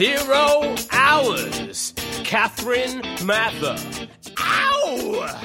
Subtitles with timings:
[0.00, 1.92] Zero hours.
[2.24, 3.76] Catherine Mather.
[4.38, 5.40] Ow!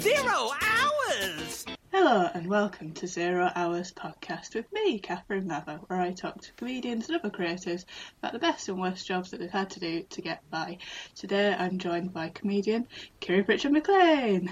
[0.00, 1.66] Zero hours!
[1.92, 6.52] Hello and welcome to Zero Hours Podcast with me, Catherine Mather, where I talk to
[6.54, 7.84] comedians and other creators
[8.20, 10.78] about the best and worst jobs that they've had to do to get by.
[11.14, 12.88] Today I'm joined by comedian
[13.20, 14.50] Kiri Pritchard McLean.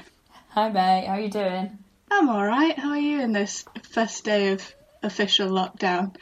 [0.50, 1.78] Hi mate, how are you doing?
[2.10, 6.16] I'm alright, how are you in this first day of official lockdown?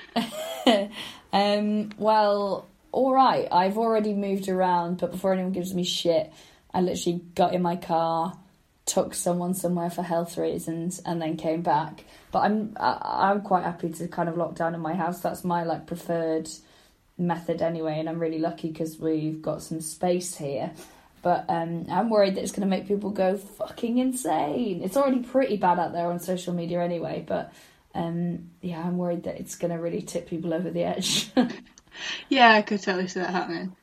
[1.32, 3.48] um, well, alright.
[3.50, 6.33] I've already moved around, but before anyone gives me shit,
[6.73, 8.38] I literally got in my car,
[8.87, 12.05] took someone somewhere for health reasons, and then came back.
[12.32, 15.20] But I'm I, I'm quite happy to kind of lock down in my house.
[15.20, 16.48] That's my like preferred
[17.18, 20.73] method anyway, and I'm really lucky because we've got some space here.
[21.23, 24.82] But um, I'm worried that it's going to make people go fucking insane.
[24.82, 27.52] It's already pretty bad out there on social media anyway, but
[27.95, 31.30] um, yeah, I'm worried that it's going to really tip people over the edge.
[32.28, 33.77] Yeah, I could totally see that happening.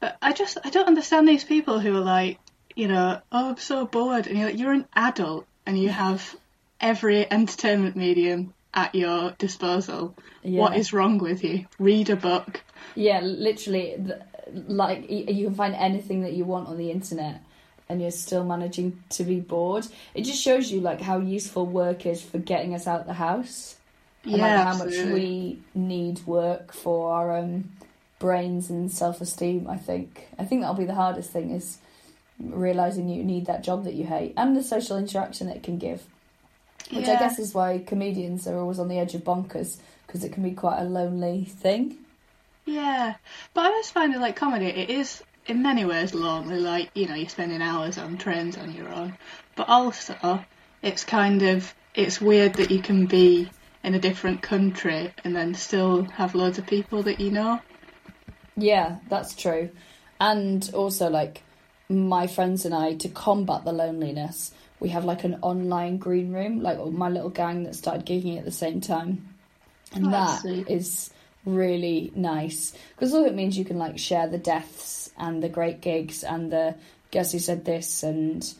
[0.00, 2.38] But I just I don't understand these people who are like,
[2.74, 6.34] you know, oh I'm so bored and you're like you're an adult and you have
[6.80, 10.14] every entertainment medium at your disposal.
[10.42, 10.78] What Yeah.
[10.78, 11.66] is wrong with you?
[11.78, 12.62] Read a book.
[12.96, 13.96] yeah, literally,
[14.52, 17.42] like you can find anything that you want on the internet,
[17.88, 19.86] and you're still managing to be bored.
[20.14, 23.14] It just shows you like how useful work is for getting us out of the
[23.14, 23.76] house.
[24.24, 27.70] And yeah, like how much we need work for our um,
[28.18, 29.68] brains and self esteem.
[29.68, 31.78] I think I think that'll be the hardest thing is
[32.38, 36.04] realizing you need that job that you hate and the social interaction it can give,
[36.90, 40.32] which I guess is why comedians are always on the edge of bonkers because it
[40.32, 41.98] can be quite a lonely thing.
[42.64, 43.14] Yeah,
[43.54, 44.66] but I just find it like comedy.
[44.66, 46.60] It is in many ways lonely.
[46.60, 49.18] Like you know, you're spending hours on trains on your own,
[49.56, 50.44] but also
[50.80, 53.50] it's kind of it's weird that you can be
[53.84, 57.60] in a different country and then still have loads of people that you know.
[58.56, 59.70] Yeah, that's true.
[60.20, 61.42] And also, like,
[61.88, 66.60] my friends and I, to combat the loneliness, we have like an online green room,
[66.60, 69.28] like oh, my little gang that started gigging at the same time.
[69.94, 71.10] And Oh, that's
[71.44, 75.80] really nice because all it means you can like share the deaths and the great
[75.80, 76.74] gigs and the
[77.10, 78.54] guess who said this and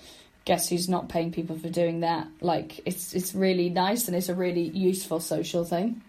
[0.45, 4.29] guess who's not paying people for doing that like it's it's really nice and it's
[4.29, 6.03] a really useful social thing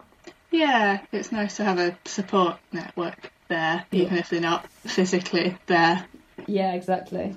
[0.51, 6.05] Yeah, it's nice to have a support network there, even if they're not physically there.
[6.47, 7.35] yeah exactly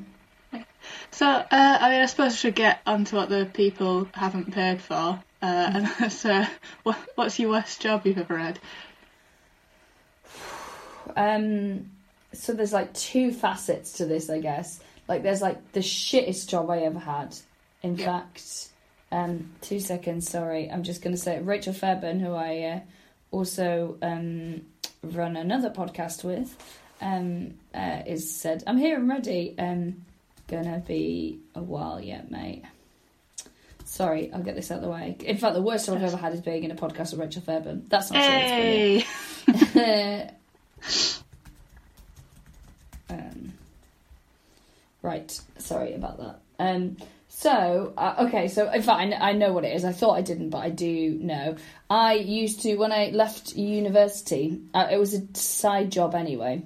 [1.10, 4.80] So, uh, I mean, I suppose we should get onto what the people haven't paid
[4.80, 5.22] for.
[5.42, 6.46] Uh, and that's, uh,
[6.84, 8.60] what, what's your worst job you've ever had?
[11.16, 11.90] Um,
[12.32, 14.80] so there's like two facets to this, I guess.
[15.08, 17.36] Like there's like the shittest job I ever had.
[17.82, 18.06] In Yeah.
[18.20, 18.68] fact,
[19.12, 20.28] um, two seconds.
[20.28, 22.80] Sorry, I'm just gonna say Rachel Fairburn, who I uh,
[23.30, 24.62] also um
[25.02, 26.56] run another podcast with,
[27.00, 29.54] um, uh, is said I'm here and ready.
[29.58, 30.04] Um,
[30.48, 32.64] gonna be a while yet, mate.
[33.84, 35.16] Sorry, I'll get this out of the way.
[35.24, 37.42] In fact, the worst job I've ever had is being in a podcast with Rachel
[37.42, 37.84] Fairburn.
[37.88, 38.34] That's not true.
[38.34, 39.04] it's
[39.72, 39.72] brilliant.
[39.72, 40.30] Hey!
[43.10, 43.52] um,
[45.06, 46.40] right, sorry about that.
[46.58, 46.96] Um,
[47.28, 49.84] so, uh, okay, so in fact, I, I know what it is.
[49.84, 51.56] I thought I didn't, but I do know.
[51.88, 56.62] I used to, when I left university, uh, it was a side job anyway,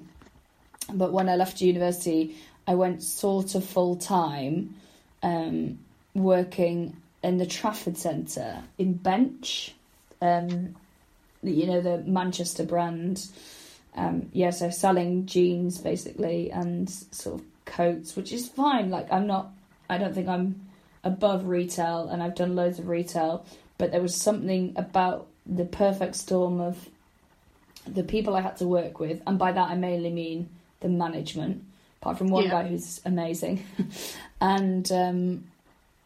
[0.91, 2.35] but when I left university,
[2.67, 4.75] I went sort of full time
[5.21, 5.79] um,
[6.15, 9.75] working in the Trafford Centre in Bench.
[10.21, 10.75] Um,
[11.43, 13.27] you know, the Manchester brand
[13.93, 19.25] um yeah so selling jeans basically and sort of coats which is fine like i'm
[19.25, 19.49] not
[19.89, 20.59] i don't think i'm
[21.03, 23.45] above retail and i've done loads of retail
[23.77, 26.89] but there was something about the perfect storm of
[27.87, 30.47] the people i had to work with and by that i mainly mean
[30.81, 31.63] the management
[32.01, 32.51] apart from one Yeah.
[32.51, 33.63] guy who's amazing
[34.41, 35.43] and um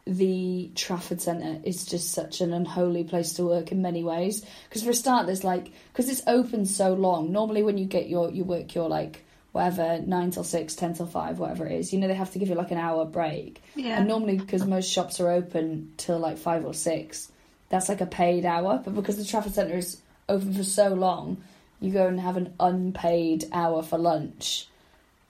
[0.07, 4.45] the Trafford Centre is just such an unholy place to work in many ways.
[4.69, 7.31] Because for a start, there's like because it's open so long.
[7.31, 9.24] Normally, when you get your you work your like
[9.55, 12.39] whatever nine till six, ten till five, whatever it is, you know they have to
[12.39, 13.63] give you like an hour break.
[13.73, 13.97] Yeah.
[13.97, 17.31] And normally, because most shops are open till like five or six,
[17.69, 18.81] that's like a paid hour.
[18.83, 21.41] But because the Trafford Centre is open for so long,
[21.79, 24.67] you go and have an unpaid hour for lunch.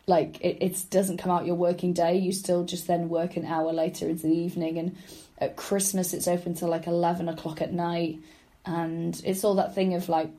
[0.08, 2.18] Like it, it doesn't come out your working day.
[2.18, 4.80] You still just then work an hour later into the evening.
[4.80, 4.98] And
[5.38, 8.18] at Christmas, it's open till like eleven o'clock at night.
[8.66, 10.32] And it's all that thing of like,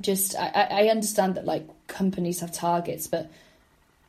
[0.00, 3.30] just I, I understand that like companies have targets, but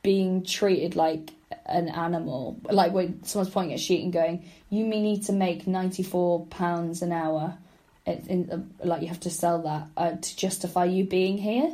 [0.02, 1.30] being treated like
[1.66, 5.66] an animal, like when someone's pointing at a sheet and going, "You need to make
[5.66, 7.56] ninety four pounds an hour,"
[8.04, 11.72] in, in, like you have to sell that uh, to justify you being here.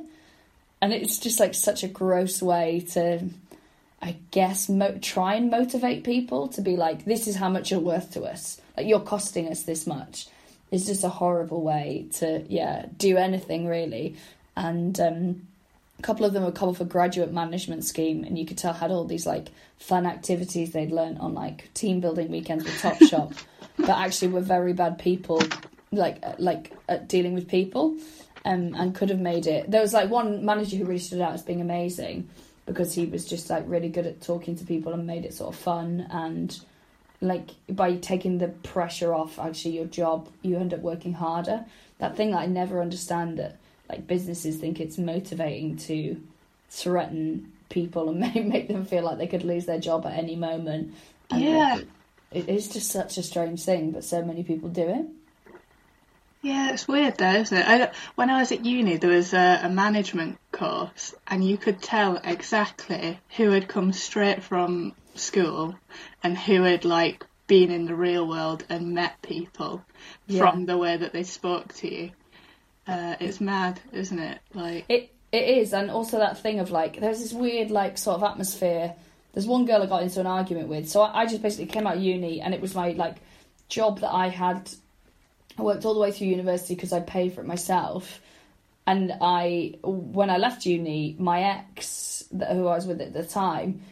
[0.83, 3.21] and it's just like such a gross way to,
[4.03, 7.79] I guess, mo- try and motivate people to be like, this is how much you're
[7.81, 8.61] worth to us.
[8.77, 10.27] Like you're costing us this much.
[10.73, 14.17] It's just a horrible way to yeah do anything really,
[14.57, 14.99] and.
[15.01, 15.47] um
[15.99, 18.91] a couple of them were called for graduate management scheme, and you could tell had
[18.91, 23.37] all these like fun activities they'd learned on like team building weekends with Topshop,
[23.77, 25.41] but actually were very bad people,
[25.93, 27.97] like uh, like at dealing with people,
[28.45, 29.71] um, and could have made it.
[29.71, 32.29] There was like one manager who really stood out as being amazing
[32.67, 35.55] because he was just like really good at talking to people and made it sort
[35.55, 36.59] of fun and
[37.23, 41.65] like by taking the pressure off actually your job you end up working harder
[41.99, 43.57] that thing that i never understand that
[43.89, 46.21] like businesses think it's motivating to
[46.69, 50.37] threaten people and make, make them feel like they could lose their job at any
[50.37, 50.95] moment.
[51.31, 51.79] And Yeah.
[51.79, 51.89] it,
[52.33, 55.07] it is just such a strange thing, but so many people do it.
[56.43, 57.67] Yeah, it's weird though, isn't it?
[57.67, 61.81] I, when I was at uni, there was a, a management course, and you could
[61.81, 65.77] tell exactly who had come straight from school
[66.23, 69.85] and who had like been in the real world and met people
[70.27, 70.41] Yeah.
[70.51, 72.11] from the way that they spoke to you.
[72.89, 74.39] Uh, it's mad, isn't it?
[74.55, 78.17] Like, It it is, and also that thing of like there's this weird like sort
[78.17, 78.95] of atmosphere.
[79.33, 81.87] There's one girl I got into an argument with, so I, I just basically came
[81.87, 83.17] out of uni, and it was my like
[83.69, 84.69] job that I had.
[85.59, 88.21] I worked all the way through university because I paid for it myself,
[88.87, 93.83] and I when I left uni, my ex who I was with at the time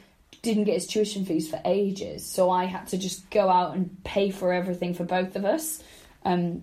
[0.42, 4.02] didn't get his tuition fees for ages, so I had to just go out and
[4.04, 5.82] pay for everything for both of us,
[6.24, 6.62] um,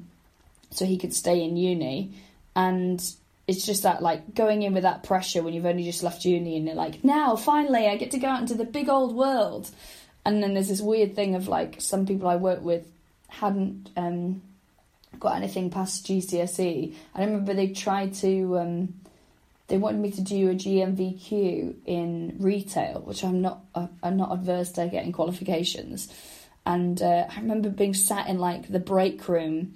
[0.71, 2.11] so he could stay in uni,
[2.55, 2.99] and
[3.47, 6.57] it's just that like going in with that pressure when you've only just left uni
[6.57, 9.69] and you're like now finally I get to go out into the big old world,
[10.25, 12.85] and then there's this weird thing of like some people I work with
[13.29, 14.41] hadn't um,
[15.19, 16.93] got anything past GCSE.
[17.15, 18.57] I remember they tried to.
[18.59, 18.93] Um,
[19.67, 23.61] they wanted me to do a GNVQ in retail, which I'm not.
[23.75, 26.07] Uh, I'm not adverse to getting qualifications.
[26.65, 29.75] And uh, I remember being sat in like the break room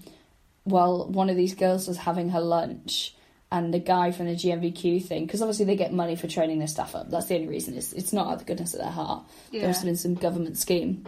[0.64, 3.16] while one of these girls was having her lunch,
[3.52, 6.68] and the guy from the GNVQ thing, because obviously they get money for training their
[6.68, 7.10] staff up.
[7.10, 7.76] That's the only reason.
[7.76, 9.24] It's it's not out of the goodness of their heart.
[9.52, 9.68] There Yeah.
[9.68, 11.06] must have been some government scheme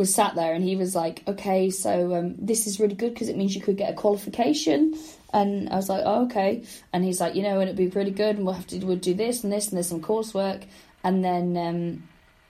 [0.00, 3.28] was sat there and he was like, okay, so um, this is really good because
[3.28, 4.98] it means you could get a qualification.
[5.32, 6.64] And I was like, oh, okay.
[6.92, 8.96] And he's like, you know, and it'd be really good, and we'll have to we'll
[8.96, 10.64] do this and this, and there's some coursework.
[11.04, 12.08] And then, um,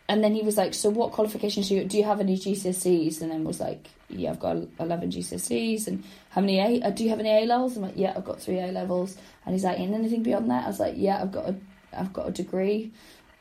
[0.08, 1.98] and then he was like, so what qualifications do you do?
[1.98, 3.20] You have any GCSEs?
[3.20, 5.88] And then was like, yeah, I've got eleven GCSEs.
[5.88, 6.86] And how many A?
[6.86, 7.76] Uh, do you have any A levels?
[7.76, 9.16] I'm like, yeah, I've got three A levels.
[9.44, 10.64] And he's like, and anything beyond that?
[10.64, 11.56] I was like, yeah, I've got a,
[11.92, 12.92] I've got a degree.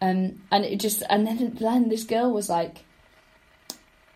[0.01, 2.83] Um, and it just, and then then this girl was like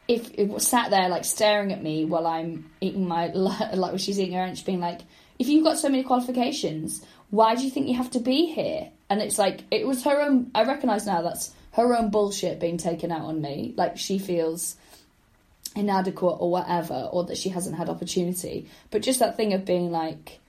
[0.08, 4.20] if it was sat there like staring at me while I'm eating my like she's
[4.20, 5.02] eating her lunch, being like,
[5.40, 8.90] if you've got so many qualifications, why do you think you have to be here?
[9.10, 10.52] And it's like it was her own.
[10.54, 13.74] I recognise now that's her own bullshit being taken out on me.
[13.76, 14.76] Like she feels
[15.76, 18.68] inadequate or whatever, or that she hasn't had opportunity.
[18.92, 20.40] But just that thing of being like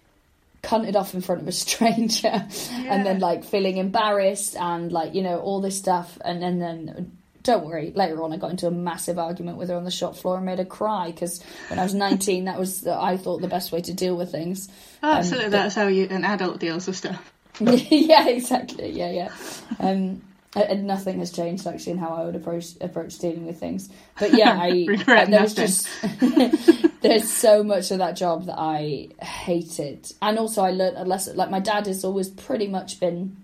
[0.62, 5.22] cunted off in front of a stranger and then like feeling embarrassed and like you
[5.22, 8.70] know all this stuff and, and then don't worry later on i got into a
[8.70, 11.82] massive argument with her on the shop floor and made her cry because when i
[11.85, 14.69] was 19 that was i thought the best way to deal with things
[15.02, 17.32] oh, Um, absolutely, but- that's how you, an adult deals with stuff.
[17.61, 19.32] yeah exactly yeah yeah
[19.79, 20.20] um
[20.56, 23.89] and nothing has changed actually in how I would approach approach dealing with things.
[24.20, 25.89] But yeah, I Regret there was just
[27.03, 31.36] there's so much of that job that I hated, and also I learned a lesson.
[31.36, 33.36] Like my dad has always pretty much been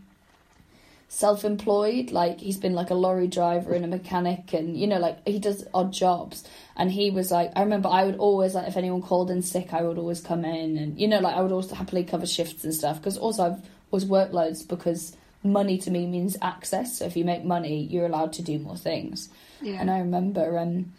[1.10, 2.12] self-employed.
[2.12, 5.38] Like he's been like a lorry driver and a mechanic, and you know, like he
[5.38, 6.44] does odd jobs.
[6.76, 9.74] And he was like, I remember I would always like if anyone called in sick,
[9.74, 12.64] I would always come in, and you know, like I would also happily cover shifts
[12.64, 16.98] and stuff because also I've always worked loads because money to me means access.
[16.98, 19.28] So if you make money, you're allowed to do more things.
[19.60, 19.80] Yeah.
[19.80, 20.92] And I remember um,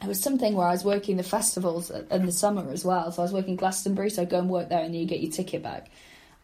[0.00, 3.10] it was something where I was working the festivals in the summer as well.
[3.10, 5.32] So I was working Glastonbury, so I'd go and work there, and you get your
[5.32, 5.90] ticket back.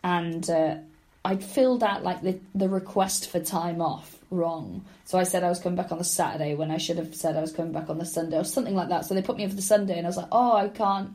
[0.03, 0.77] And uh,
[1.25, 4.85] I'd filled out like the the request for time off wrong.
[5.05, 7.37] So I said I was coming back on the Saturday when I should have said
[7.37, 9.07] I was coming back on the Sunday or something like that.
[9.07, 11.11] So they put me in for the Sunday, and I was like, oh, I can't.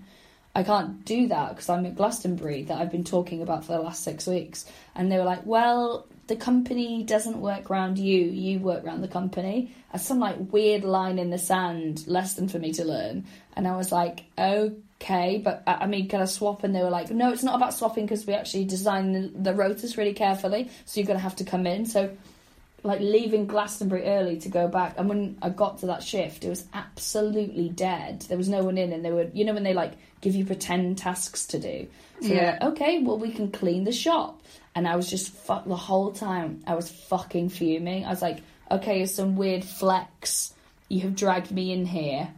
[0.55, 3.81] I can't do that because I'm at Glastonbury that I've been talking about for the
[3.81, 4.65] last six weeks.
[4.95, 9.07] And they were like, well, the company doesn't work around you, you work around the
[9.07, 9.71] company.
[9.93, 13.25] As some like weird line in the sand lesson for me to learn.
[13.55, 14.73] And I was like, okay,
[15.07, 16.63] but I I mean, can I swap?
[16.63, 19.53] And they were like, no, it's not about swapping because we actually design the, the
[19.53, 20.69] rotas really carefully.
[20.85, 21.85] So you're going to have to come in.
[21.85, 22.15] So
[22.83, 24.95] like leaving Glastonbury early to go back.
[24.97, 28.21] And when I got to that shift, it was absolutely dead.
[28.21, 30.45] There was no one in, and they were, you know, when they like give you
[30.45, 31.87] pretend tasks to do.
[32.21, 32.57] So Yeah.
[32.61, 34.41] like, okay, well, we can clean the shop.
[34.75, 36.63] And I was just fuck the whole time.
[36.67, 38.05] I was fucking fuming.
[38.05, 40.53] I was like, okay, it's some weird flex.
[40.87, 42.29] You have dragged me in here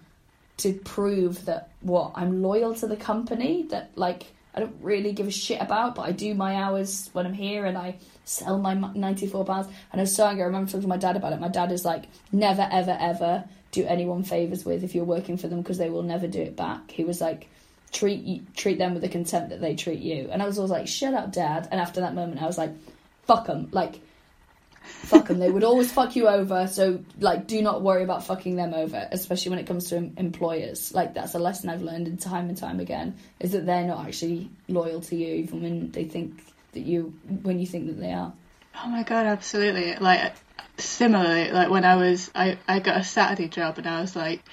[0.62, 3.68] to prove that what I'm loyal to the company.
[3.70, 7.26] That like I don't really give a shit about, but I do my hours when
[7.26, 9.68] I'm here and I sell my ninety four pounds.
[9.92, 10.44] And I was so angry.
[10.44, 11.40] I remember talking to my dad about it.
[11.40, 15.48] My dad is like, never, ever, ever do anyone favors with if you're working for
[15.48, 16.92] them because they will never do it back.
[16.92, 17.48] He was like,
[17.92, 20.30] treat treat them with the contempt that they treat you.
[20.32, 21.68] And I was always like, shut up, dad.
[21.72, 22.72] And after that moment, I was like,
[23.24, 23.70] fuck them.
[23.72, 24.02] Like,
[24.92, 25.40] fuck them.
[25.40, 26.68] They would always fuck you over.
[26.68, 30.14] So, like, do not worry about fucking them over, especially when it comes to em-
[30.18, 30.94] employers.
[30.94, 34.06] Like, that's a lesson I've learned in time and time again is that they're not
[34.06, 36.44] actually loyal to you, even when they think
[36.74, 38.34] that you, when you think that they are.
[38.84, 39.96] Oh my god, absolutely.
[39.96, 40.34] Like
[40.78, 44.44] similarly, like when I was, I, I got a Saturday job and I was like,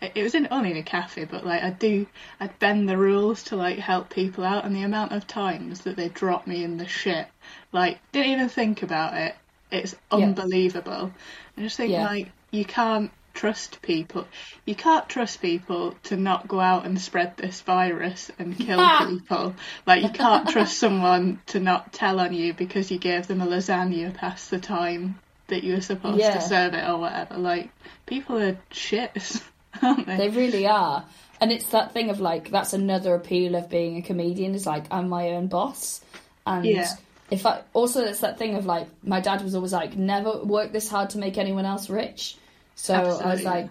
[0.00, 2.06] it was in only in a cafe, but like I do,
[2.38, 5.96] I'd bend the rules to like help people out, and the amount of times that
[5.96, 7.26] they drop me in the shit,
[7.72, 9.34] like didn't even think about it.
[9.70, 10.18] It's Yeah.
[10.26, 11.12] unbelievable.
[11.56, 12.06] I just think Yeah.
[12.06, 14.26] like you can't trust people.
[14.64, 19.54] You can't trust people to not go out and spread this virus and kill people.
[19.86, 23.46] Like you can't trust someone to not tell on you because you gave them a
[23.46, 25.18] lasagna past the time
[25.48, 26.34] that you were supposed Yeah.
[26.34, 27.36] to serve it or whatever.
[27.36, 27.70] Like
[28.06, 29.42] people are shit,
[29.82, 30.16] aren't they?
[30.16, 31.04] They really are.
[31.38, 34.86] And it's that thing of like, that's another appeal of being a comedian is like,
[34.90, 36.00] I'm my own boss.
[36.46, 36.88] And Yeah.
[37.30, 40.72] If I, also it's that thing of like, my dad was always like, never work
[40.72, 42.36] this hard to make anyone else rich.
[42.74, 43.70] So I was like,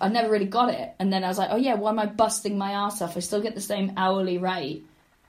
[0.00, 0.92] I never really got it.
[0.98, 3.16] And then I was like, oh yeah, why am I busting my ass off?
[3.16, 4.84] I still get the same hourly rate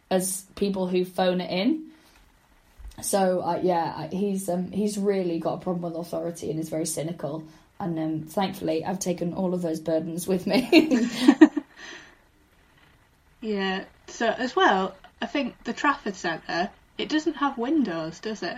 [0.09, 1.85] as people who phone it in.
[3.01, 6.85] So uh, yeah, he's um, he's really got a problem with authority and is very
[6.85, 7.45] cynical.
[7.79, 11.07] And um, thankfully, I've taken all of those burdens with me.
[13.41, 13.85] Yeah.
[14.07, 18.57] So as well, I think the Trafford Centre, it doesn't have windows, does it?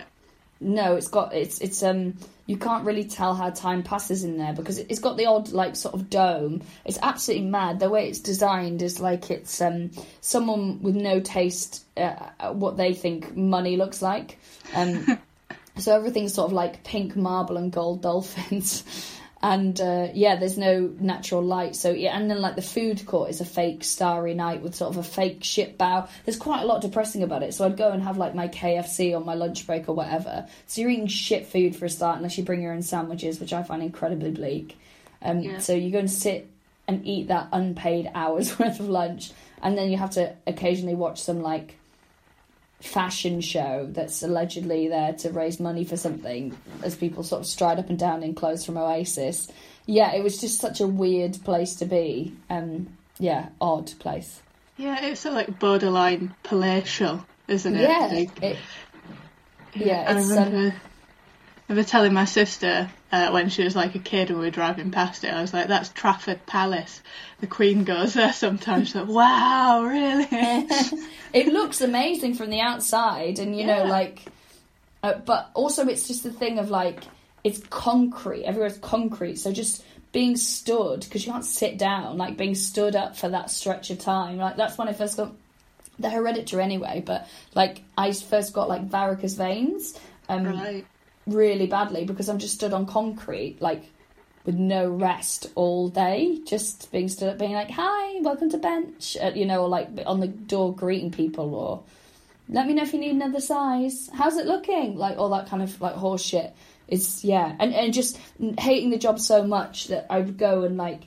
[0.62, 2.14] no, it's got it's it's um
[2.46, 5.76] you can't really tell how time passes in there because it's got the odd like
[5.76, 6.62] sort of dome.
[6.84, 7.80] It's absolutely mad.
[7.80, 12.94] The way it's designed is like it's um someone with no taste uh, what they
[12.94, 14.38] think money looks like.
[14.74, 15.18] Um,
[15.78, 18.84] so everything's sort of like pink marble and gold dolphins.
[19.42, 21.74] And uh, yeah, there's no natural light.
[21.74, 24.90] So yeah, and then like the food court is a fake starry night with sort
[24.92, 26.06] of a fake ship bow.
[26.24, 27.52] There's quite a lot depressing about it.
[27.52, 30.46] So I'd go and have like my KFC on my lunch break or whatever.
[30.66, 33.52] So you're eating shit food for a start, unless you bring your own sandwiches, which
[33.52, 34.78] I find incredibly bleak.
[35.20, 35.58] Um, Yeah.
[35.58, 36.48] So you go and sit
[36.86, 41.20] and eat that unpaid hours worth of lunch, and then you have to occasionally watch
[41.20, 41.74] some like
[42.82, 47.78] fashion show that's allegedly there to raise money for something as people sort of stride
[47.78, 49.48] up and down in clothes from Oasis.
[49.86, 52.34] Yeah, it was just such a weird place to be.
[52.50, 54.42] Um, yeah, odd place.
[54.76, 57.82] Yeah, it's sort of like borderline palatial, isn't it?
[57.82, 58.56] Yeah, Like, it,
[59.74, 60.72] yeah, I it's remember, um,
[61.72, 64.90] remember telling my sister uh, when she was like a kid and we were driving
[64.90, 67.00] past it, I was like, that's Trafford Palace.
[67.40, 68.88] The Queen goes there sometimes.
[68.88, 70.28] She's like, wow, really?
[71.32, 74.22] it looks amazing from the outside, and you know, like,
[75.02, 77.04] uh, but also it's just the thing of like
[77.42, 78.44] it's concrete.
[78.44, 83.16] Everywhere's concrete, so just being stood because you can't sit down, like being stood up
[83.16, 84.36] for that stretch of time.
[84.36, 85.32] Like that's when I first got
[85.98, 89.98] the hereditary anyway, but like I first got like varicose veins.
[90.28, 90.86] Um, right.
[91.26, 93.84] Really badly because I'm just stood on concrete, like
[94.44, 99.16] with no rest all day, just being stood up, being like, "Hi, welcome to Bench,"
[99.22, 101.82] uh, you know, or like on the door greeting people, or
[102.48, 104.10] let me know if you need another size.
[104.12, 104.96] How's it looking?
[104.96, 106.52] Like all that kind of like horse shit.
[106.88, 108.18] It's yeah, and and just
[108.58, 111.02] hating the job so much that I would go and like,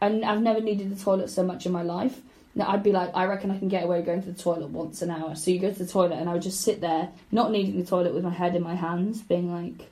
[0.00, 2.18] and I've never needed the toilet so much in my life.
[2.66, 5.10] I'd be like, I reckon I can get away going to the toilet once an
[5.10, 5.34] hour.
[5.36, 7.86] So you go to the toilet, and I would just sit there, not needing the
[7.86, 9.88] toilet, with my head in my hands, being like,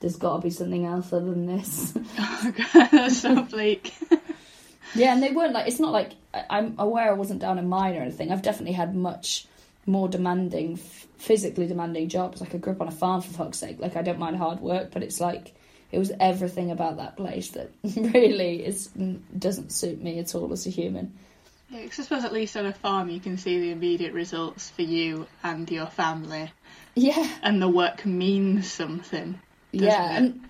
[0.00, 3.92] "There's got to be something else other than this." Oh, God, that's so bleak.
[4.94, 5.66] yeah, and they weren't like.
[5.66, 8.30] It's not like I- I'm aware I wasn't down a mine or anything.
[8.30, 9.46] I've definitely had much
[9.86, 12.40] more demanding, f- physically demanding jobs.
[12.40, 13.78] Like I grew up on a farm for fuck's sake.
[13.80, 15.54] Like I don't mind hard work, but it's like
[15.92, 20.52] it was everything about that place that really is mm, doesn't suit me at all
[20.52, 21.12] as a human.
[21.74, 24.70] Yeah, 'cause I suppose at least on a farm you can see the immediate results
[24.70, 26.50] for you and your family,
[26.94, 29.40] Yeah, and the work means something.
[29.72, 30.16] yeah, it?
[30.18, 30.40] and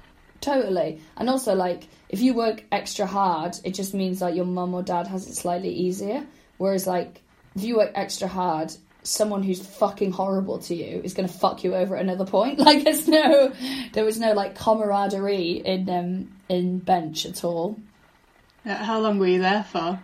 [0.43, 1.01] totally.
[1.17, 4.83] And also, like, if you work extra hard, it just means like your mum or
[4.83, 6.27] dad has it slightly easier.
[6.59, 7.23] Whereas, like,
[7.57, 11.65] if you work extra hard, someone who's fucking horrible to you is going to fuck
[11.65, 12.59] you over at another point.
[12.69, 13.51] Like there's no,
[13.95, 17.77] there was no like camaraderie in um in Bench at all.
[18.67, 19.99] Uh, How long were you there for?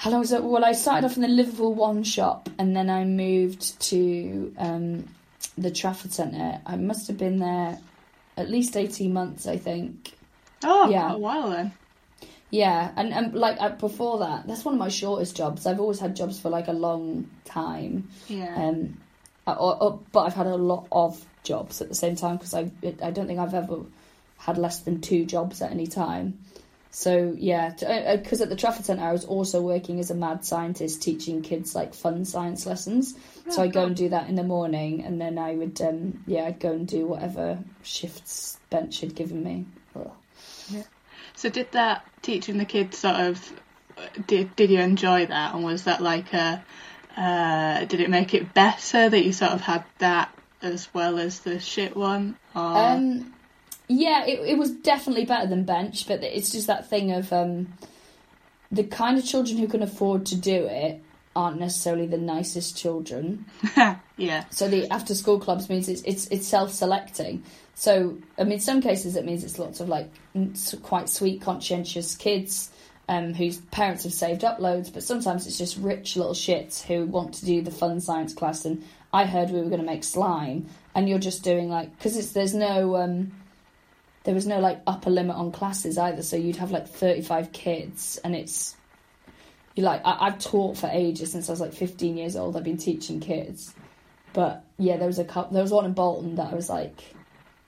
[0.00, 0.42] How long was it?
[0.42, 5.06] Well, I started off in the Liverpool One shop, and then I moved to um,
[5.58, 6.58] the Trafford Centre.
[6.64, 7.78] I must have been there
[8.38, 10.12] at least eighteen months, I think.
[10.64, 11.12] Oh, Yeah.
[11.12, 11.72] a while then.
[12.48, 15.66] Yeah, and, and like uh, before that, that's one of my shortest jobs.
[15.66, 18.54] I've always had jobs for like a long time, Yeah.
[18.56, 18.96] um,
[19.46, 22.54] uh, or, or, but I've had a lot of jobs at the same time because
[22.54, 22.70] I
[23.02, 23.80] I don't think I've ever
[24.38, 26.38] had less than two jobs at any time.
[26.92, 27.70] So yeah,
[28.16, 31.74] because at the Trafford Centre I was also working as a mad scientist teaching kids
[31.74, 33.14] like fun science lessons.
[33.48, 36.24] so Oh, I'd go and do that in the morning, and then I would um,
[36.26, 39.66] yeah I'd go and do whatever shifts Bench had given me.
[39.94, 40.10] Ugh.
[41.34, 43.52] So did that teaching the kids sort of
[44.26, 46.64] did did you enjoy that and was that like a
[47.16, 51.40] uh, did it make it better that you sort of had that as well as
[51.40, 52.36] the shit one?
[52.54, 53.34] Or Um,
[53.90, 57.72] yeah, it, it was definitely better than Bench, but it's just that thing of um,
[58.70, 61.02] the kind of children who can afford to do it
[61.34, 63.46] aren't necessarily the nicest children.
[64.16, 64.44] yeah.
[64.50, 67.42] So the after school clubs means it's it's it's self selecting.
[67.74, 70.08] So I mean, some cases it means it's lots of like
[70.82, 72.70] quite sweet, conscientious kids.
[73.08, 77.06] Um, whose parents have saved up loads, but sometimes it's just rich little shits who
[77.06, 78.64] want to do the fun science class.
[78.64, 82.16] And I heard we were going to make slime, and you're just doing like because
[82.16, 83.32] it's there's no um,
[84.24, 88.18] there was no like upper limit on classes either, so you'd have like 35 kids,
[88.22, 88.76] and it's
[89.74, 92.56] you like I, I've taught for ages since I was like 15 years old.
[92.56, 93.74] I've been teaching kids,
[94.32, 95.54] but yeah, there was a couple.
[95.54, 97.02] There was one in Bolton that I was like,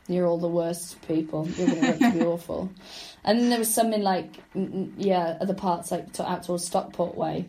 [0.09, 1.49] "You're all the worst people.
[1.49, 2.73] You're going to work to be awful."
[3.25, 7.17] And then there was some in like yeah other parts like to, out towards Stockport
[7.17, 7.47] way.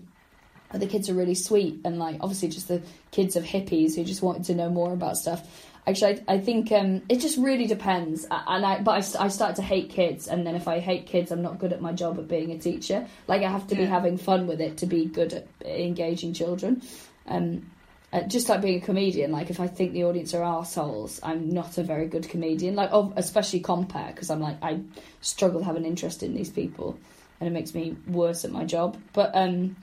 [0.70, 4.04] where The kids are really sweet and like obviously just the kids of hippies who
[4.04, 5.42] just wanted to know more about stuff.
[5.86, 8.26] Actually, I, I think um, it just really depends.
[8.32, 11.32] And I, but I, I started to hate kids, and then if I hate kids,
[11.32, 13.08] I'm not good at my job at being a teacher.
[13.28, 16.82] Like I have to be having fun with it to be good at engaging children.
[17.28, 17.70] Um,
[18.14, 21.50] uh, just like being a comedian, like if I think the audience are assholes, I'm
[21.50, 22.76] not a very good comedian.
[22.76, 24.82] Like, oh, especially compare because I'm like I
[25.22, 26.98] struggle to have an interest in these people,
[27.40, 28.98] and it makes me worse at my job.
[29.14, 29.76] But um,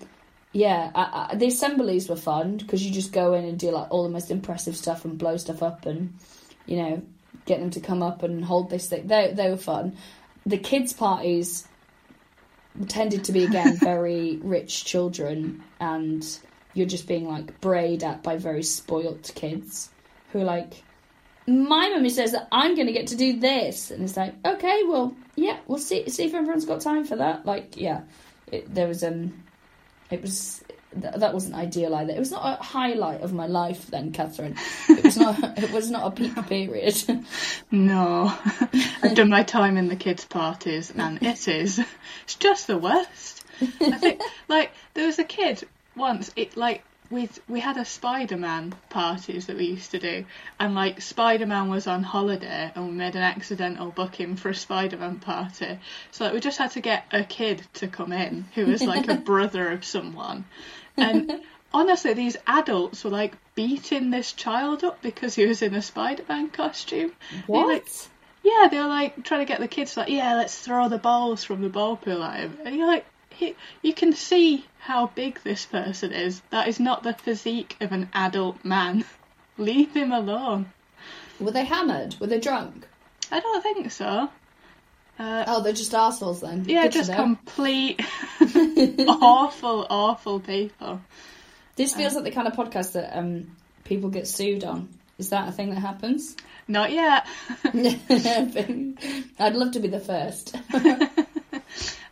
[0.53, 3.91] yeah, I, I, the assemblies were fun because you just go in and do like
[3.91, 6.15] all the most impressive stuff and blow stuff up and
[6.67, 7.03] you know
[7.47, 9.07] get them to come up and hold this thing.
[9.07, 9.97] They they were fun.
[10.47, 11.69] The kids' parties
[12.89, 16.25] tended to be again very rich children and
[16.75, 19.91] you're just being like brayed at by very spoilt kids
[20.33, 20.83] who are like
[21.47, 24.83] my mummy says that I'm going to get to do this and it's like okay
[24.87, 28.03] well yeah we'll see see if everyone's got time for that like yeah
[28.53, 29.43] it, there was um
[30.11, 30.63] it was
[31.01, 34.57] th- that wasn't ideal either it was not a highlight of my life then Catherine
[34.89, 36.97] it was not it was not a peak period
[37.71, 38.37] No.
[39.03, 41.79] I've done my time in the kids' parties and it is
[42.25, 43.45] it's just the worst.
[43.81, 45.63] I think like there was a kid
[45.97, 50.25] once, it like we we had a Spider Man parties that we used to do
[50.59, 54.55] and like Spider Man was on holiday and we made an accidental booking for a
[54.55, 55.79] Spider Man party.
[56.13, 59.09] So like we just had to get a kid to come in who was like
[59.09, 60.45] a brother of someone.
[60.97, 61.43] And
[61.75, 66.25] honestly these adults were like beating this child up because he was in a Spider
[66.29, 67.13] Man costume.
[67.49, 68.09] They, like, what
[68.43, 71.45] yeah, they were like trying to get the kids like, yeah, let's throw the balls
[71.45, 72.59] from the ball pool at him.
[72.65, 73.05] And you're like,
[73.41, 76.43] he, you can see how big this person is.
[76.51, 79.05] That is not the physique of an adult man.
[79.59, 80.73] Leave him alone.
[81.41, 82.87] were they hammered were they drunk
[83.33, 84.29] I don't think so.
[85.19, 88.01] Uh, oh they're just assholes then yeah, Good just complete
[89.09, 91.01] awful, awful people.
[91.77, 94.89] This feels like the kind of podcast that um, people get sued on.
[95.19, 96.37] Is that a thing that happens?
[96.67, 97.27] Not yet.
[97.65, 100.57] I'd love to be the first.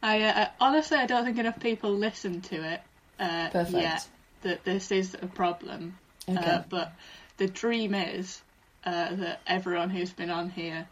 [0.02, 2.80] I uh, honestly, I don't think enough people listen to it
[3.18, 3.76] uh, Perfect.
[3.82, 4.06] yet.
[4.42, 5.98] That this is a problem.
[6.28, 6.38] Okay.
[6.38, 6.92] Uh, but
[7.38, 8.40] the dream is
[8.84, 10.86] uh, that everyone who's been on here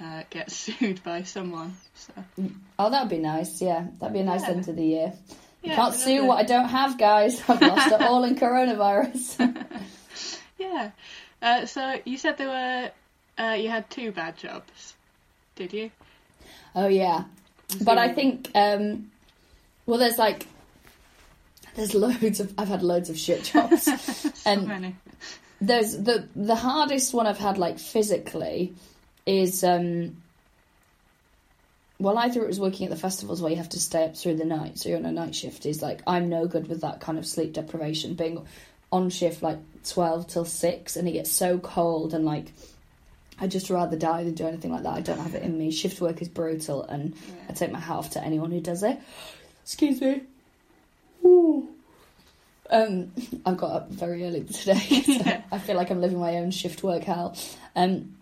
[0.00, 1.76] uh, gets sued by someone.
[1.94, 2.12] So
[2.78, 3.60] oh, that'd be nice.
[3.60, 4.50] Yeah, that'd be a nice Yeah.
[4.50, 5.12] end to the year.
[5.62, 7.42] yeah, Can't sue what I don't have, guys.
[7.48, 9.64] I've lost it all in coronavirus.
[10.58, 10.92] Yeah.
[11.42, 12.90] Uh, so you said there were
[13.38, 14.94] uh, you had two bad jobs,
[15.54, 15.90] did you?
[16.74, 17.24] oh yeah,
[17.82, 19.10] but I think um,
[19.86, 20.46] well, there's like
[21.74, 23.84] there's loads of I've had loads of shit jobs.
[24.02, 24.96] so and many.
[25.60, 28.74] there's the the hardest one I've had like physically
[29.24, 30.16] is um
[31.98, 34.36] well either it was working at the festivals where you have to stay up through
[34.36, 37.00] the night so you're on a night shift is like I'm no good with that
[37.00, 38.46] kind of sleep deprivation being
[38.92, 42.52] on shift like twelve till six, and it gets so cold and like.
[43.38, 44.94] I'd just rather die than do anything like that.
[44.94, 45.70] I don't have it in me.
[45.70, 47.14] Shift work is brutal, and
[47.48, 48.98] I take my hat off to anyone who does it.
[49.62, 50.22] Excuse me.
[51.24, 51.68] Ooh.
[52.70, 53.12] Um,
[53.46, 56.82] I got up very early today, so I feel like I'm living my own shift
[56.82, 57.36] work hell.
[57.74, 58.16] Um,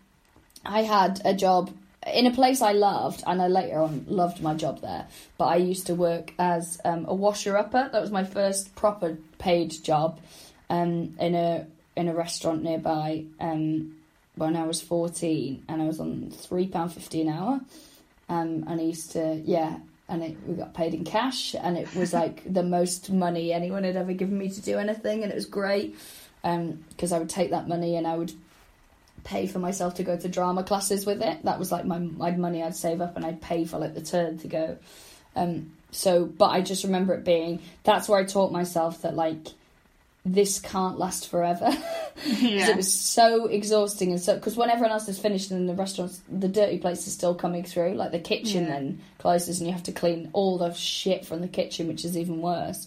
[0.64, 1.70] I had a job
[2.06, 5.06] in a place I loved, and I later on loved my job there.
[5.38, 7.88] But I used to work as um, a washer upper.
[7.92, 10.20] That was my first proper paid job
[10.68, 13.24] um, in a in a restaurant nearby.
[13.38, 13.94] Um,
[14.36, 17.60] when I was fourteen, and I was on three pound fifty an hour.
[18.28, 21.94] Um, and I used to yeah, and it, we got paid in cash, and it
[21.94, 25.34] was like the most money anyone had ever given me to do anything, and it
[25.34, 25.96] was great
[26.42, 28.32] because I would take that money and I would
[29.24, 31.42] pay for myself to go to drama classes with it.
[31.44, 34.02] That was like my my money I'd save up and I'd pay for like the
[34.02, 34.76] turn to go.
[35.34, 39.48] Um, so, but I just remember it being that's where I taught myself that like
[40.24, 41.70] this can't last forever.
[42.14, 42.70] Because Yeah.
[42.70, 46.20] it was so exhausting and so because when everyone else is finished and the restaurants
[46.28, 48.70] the dirty place is still coming through like the kitchen Yeah.
[48.70, 52.16] then closes and you have to clean all the shit from the kitchen which is
[52.16, 52.86] even worse.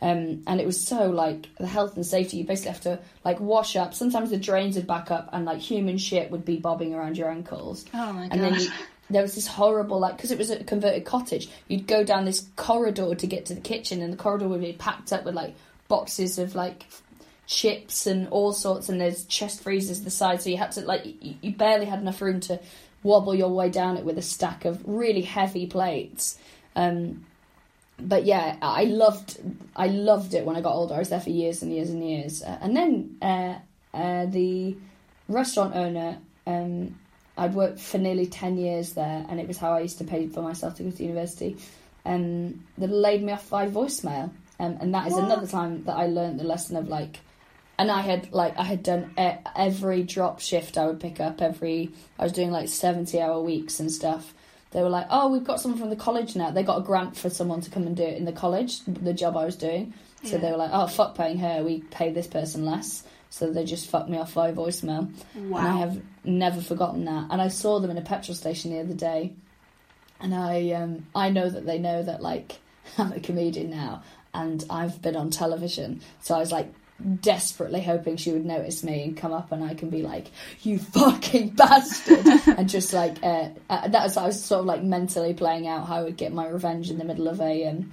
[0.00, 3.38] Um, and it was so like the health and safety you basically have to like
[3.38, 3.92] wash up.
[3.94, 7.30] Sometimes the drains would back up and like human shit would be bobbing around your
[7.30, 7.84] ankles.
[7.94, 8.68] Oh my and then you,
[9.10, 12.48] there was this horrible like because it was a converted cottage you'd go down this
[12.56, 15.54] corridor to get to the kitchen and the corridor would be packed up with like
[15.88, 16.86] boxes of like
[17.46, 21.02] chips and all sorts and there's chest freezers the side so you had to like
[21.04, 22.58] you, barely had enough room to
[23.02, 26.38] wobble your way down it with a stack of really heavy plates
[26.74, 27.24] um
[28.00, 29.38] but yeah i loved
[29.76, 32.08] i loved it when i got older i was there for years and years and
[32.08, 33.54] years uh, and then uh,
[33.92, 34.74] uh, the
[35.28, 36.94] restaurant owner um
[37.36, 40.28] I'd worked for nearly 10 years there, and it was how I used to pay
[40.28, 41.56] for myself to go to university.
[42.04, 44.30] Um, they laid me off by voicemail.
[44.60, 45.24] Um, and that is What?
[45.24, 47.20] another time that I learned the lesson of like,
[47.78, 51.42] and I had like I had done e- every drop shift I would pick up
[51.42, 54.32] every I was doing like seventy hour weeks and stuff.
[54.70, 57.16] They were like, "Oh, we've got someone from the college now." They got a grant
[57.16, 59.92] for someone to come and do it in the college, the job I was doing.
[60.24, 60.38] So Yeah.
[60.38, 61.62] they were like, "Oh, fuck paying her.
[61.64, 65.12] We pay this person less." So they just fucked me off by voicemail.
[65.34, 65.58] Wow.
[65.58, 67.26] And I have never forgotten that.
[67.30, 69.32] And I saw them in a petrol station the other day,
[70.20, 72.58] and I um, I know that they know that like
[72.98, 74.02] I'm a comedian now,
[74.34, 76.00] and I've been on television.
[76.20, 76.68] So I was like
[77.20, 80.26] desperately hoping she would notice me and come up, and I can be like,
[80.62, 84.82] "You fucking bastard," and just like uh, uh, that was I was sort of like
[84.82, 87.66] mentally playing out how I would get my revenge in the middle of a.
[87.66, 87.92] Um,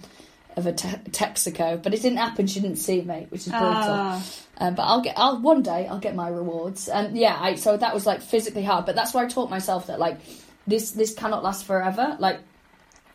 [0.57, 2.45] of a te- Texaco, but it didn't happen.
[2.45, 3.63] She didn't see me, which is brutal.
[3.71, 4.21] Ah,
[4.57, 6.89] Um, but I'll get, I'll one day I'll get my rewards.
[6.89, 8.85] And yeah, I, so that was like physically hard.
[8.85, 10.19] But that's where I taught myself that like
[10.67, 12.17] this this cannot last forever.
[12.19, 12.41] Like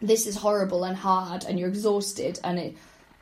[0.00, 2.76] this is horrible and hard, and you're exhausted, and it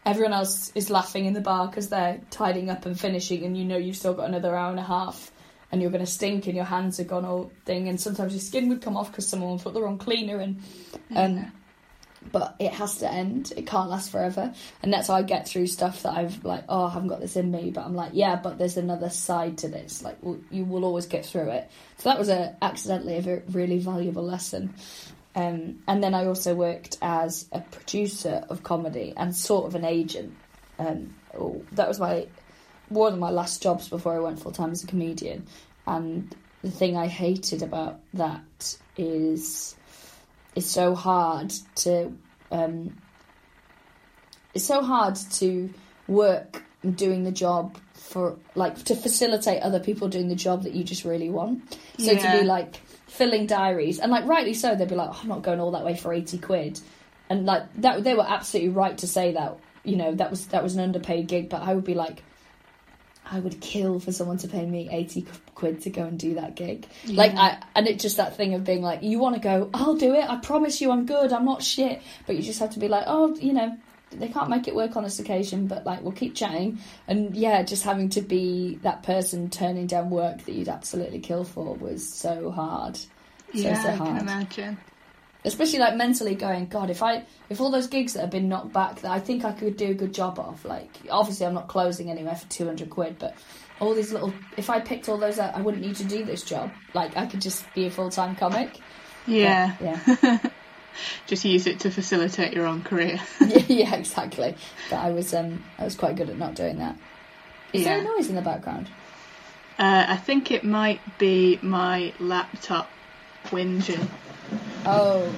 [0.05, 3.65] everyone else is laughing in the bar because they're tidying up and finishing, and you
[3.65, 5.31] know you've still got another hour and a half.
[5.73, 8.41] And you're going to stink, and your hands are gone all thing, and sometimes your
[8.41, 10.63] skin would come off because someone put the wrong cleaner in.
[11.17, 11.51] Um,
[12.31, 13.53] but it has to end.
[13.57, 16.87] It can't last forever, and that's how I get through stuff that I've like, oh,
[16.87, 17.71] I haven't got this in me.
[17.71, 20.03] But I'm like, yeah, but there's another side to this.
[20.03, 21.71] Like, well, you will always get through it.
[21.99, 24.75] So that was a accidentally a very, really valuable lesson.
[25.37, 29.85] Um, and then I also worked as a producer of comedy and sort of an
[29.85, 30.35] agent.
[30.79, 32.27] Um, oh, that was my
[32.89, 35.47] one of my last jobs before I went full time as a comedian.
[35.87, 39.75] And the thing I hated about that is
[40.55, 42.13] it's so hard to
[42.51, 42.97] um,
[44.55, 45.71] it's so hard to
[46.07, 46.63] work
[46.95, 51.05] doing the job for like to facilitate other people doing the job that you just
[51.05, 51.79] really want.
[51.99, 52.19] So Yeah.
[52.33, 52.81] to be like
[53.15, 55.85] filling diaries and like rightly so, they'd be like, oh, I'm not going all that
[55.85, 56.81] way for eighty quid,
[57.31, 59.59] and like that they were absolutely right to say that.
[59.85, 62.23] You know that was that was an underpaid gig, but I would be like,
[63.25, 66.57] I would kill for someone to pay me eighty quid to go and do that
[66.57, 66.87] gig.
[67.07, 69.97] Like I and it's just that thing of being like, you want to go, I'll
[69.97, 70.29] do it.
[70.29, 71.33] I promise you, I'm good.
[71.33, 72.01] I'm not shit.
[72.27, 73.77] But you just have to be like, oh, you know,
[74.19, 76.79] they can't make it work on this occasion, but like we'll keep chatting.
[77.09, 81.45] And yeah, just having to be that person turning down work that you'd absolutely kill
[81.45, 82.97] for was so hard.
[82.97, 83.09] So
[83.53, 84.01] yeah, so hard.
[84.01, 84.79] I can imagine.
[85.45, 88.73] especially like mentally going god if i if all those gigs that have been knocked
[88.73, 91.69] back that i think i could do a good job of like obviously i'm not
[91.69, 93.37] closing anywhere for 200 quid but
[93.79, 96.43] all these little if i picked all those out i wouldn't need to do this
[96.43, 98.81] job like i could just be a full-time comic
[99.27, 100.39] Yeah, yeah
[101.27, 103.21] just use it to facilitate your own career.
[103.41, 104.55] yeah, yeah exactly
[104.91, 106.97] but i was um i was quite good at not doing that
[107.73, 108.89] is there a noise in the background
[109.79, 112.89] Uh, I think it might be my laptop
[113.47, 114.07] whinging.
[114.87, 115.35] oh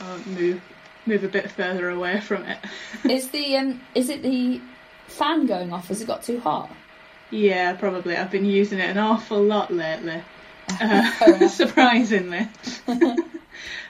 [0.00, 0.60] I'll move
[1.06, 2.58] move a bit further away from it.
[3.10, 4.60] is the um is it the
[5.08, 6.70] fan going off has it got too hot
[7.30, 8.16] Yeah, probably.
[8.16, 10.22] I've been using it an awful lot lately.
[10.80, 12.46] Uh, surprisingly.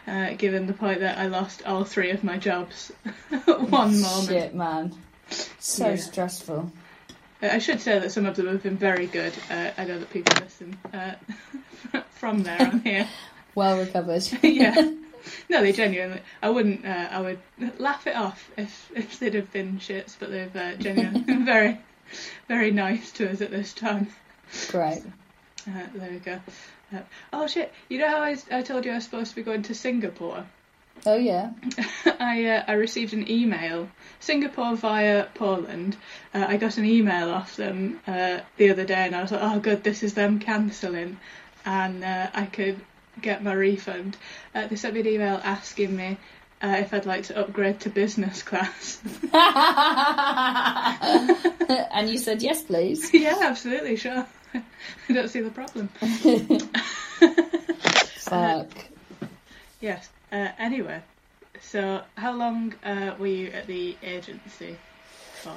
[0.06, 2.92] Uh, given the point that I lost all three of my jobs
[3.30, 4.28] at one moment.
[4.28, 4.94] Shit, man.
[5.58, 5.96] So Yeah.
[5.96, 6.72] stressful.
[7.42, 9.32] Uh, I should say that some of them have been very good.
[9.50, 11.14] Uh, I know that people listen uh,
[12.10, 13.08] from there on here.
[13.54, 14.26] Well recovered.
[14.42, 14.74] yeah.
[15.50, 16.20] No, they genuinely.
[16.42, 16.86] I wouldn't.
[16.86, 17.38] Uh, I would
[17.78, 21.78] laugh it off if if they'd have been shits, but they've uh, genuinely been very,
[22.48, 24.08] very nice to us at this time.
[24.70, 25.02] Great.
[25.68, 26.40] Uh, there we go.
[27.32, 27.72] Oh shit!
[27.88, 30.44] You know how I, I told you I was supposed to be going to Singapore?
[31.04, 31.50] Oh yeah.
[32.20, 33.88] I uh, I received an email,
[34.20, 35.96] Singapore via Poland.
[36.34, 39.42] Uh, I got an email off them uh, the other day, and I was like,
[39.42, 41.18] oh good, this is them cancelling,
[41.64, 42.80] and uh, I could
[43.20, 44.16] get my refund.
[44.54, 46.18] Uh, they sent me an email asking me
[46.62, 49.00] uh, if I'd like to upgrade to business class.
[51.92, 53.12] and you said yes, please.
[53.12, 54.26] yeah, absolutely, sure.
[55.08, 55.88] I don't see the problem.
[58.18, 58.68] Fuck.
[59.80, 60.08] Yes.
[60.30, 61.02] Uh, anyway,
[61.60, 64.76] so how long uh, were you at the agency
[65.42, 65.54] for?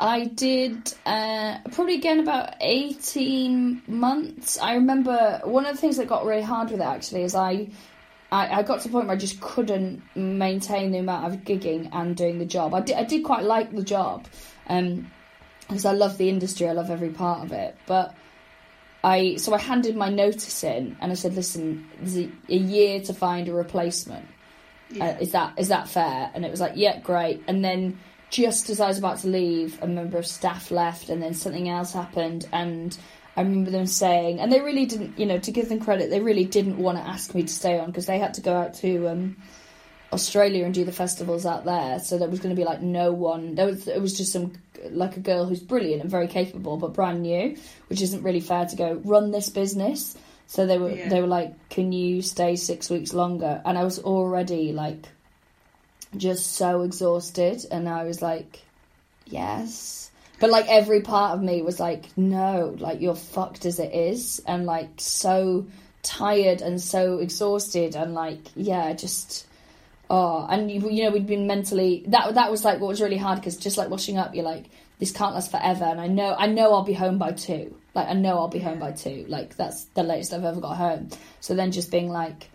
[0.00, 4.58] I did uh, probably again about 18 months.
[4.58, 7.68] I remember one of the things that got really hard with it actually is I,
[8.32, 11.90] I, I got to the point where I just couldn't maintain the amount of gigging
[11.92, 12.74] and doing the job.
[12.74, 14.26] I did, I did quite like the job
[14.68, 15.10] um,
[15.68, 17.76] because I love the industry, I love every part of it.
[17.86, 18.14] But
[19.02, 23.00] I so I handed my notice in and I said, listen, there's a, a year
[23.00, 24.26] to find a replacement.
[24.90, 25.06] Yeah.
[25.06, 26.30] Uh, is that is that fair?
[26.34, 27.42] And it was like, yeah, great.
[27.46, 27.98] And then
[28.30, 31.68] just as I was about to leave, a member of staff left, and then something
[31.68, 32.96] else happened, and
[33.36, 36.20] I remember them saying, and they really didn't, you know, to give them credit, they
[36.20, 38.74] really didn't want to ask me to stay on because they had to go out
[38.74, 39.36] to um,
[40.14, 41.98] Australia and do the festivals out there.
[41.98, 43.54] So there was going to be like no one.
[43.56, 44.52] There was it was just some
[44.90, 47.56] like a girl who's brilliant and very capable, but brand new,
[47.88, 50.16] which isn't really fair to go run this business.
[50.46, 51.08] So they were Yeah.
[51.08, 55.08] they were like, "Can you stay six weeks longer?" And I was already like,
[56.16, 58.62] just so exhausted, and I was like,
[59.26, 63.94] "Yes." But like every part of me was like, "No, like you're fucked as it
[63.94, 65.66] is," and like so
[66.02, 69.46] tired and so exhausted, and like yeah, just
[70.10, 73.16] oh, and you, you know we'd been mentally that that was like what was really
[73.16, 74.66] hard because just like washing up, you're like
[74.98, 77.74] this can't last forever, and I know I know I'll be home by two.
[77.94, 79.24] Like I know I'll be home by two.
[79.28, 81.08] Like that's the latest I've ever got home.
[81.40, 82.48] So then just being like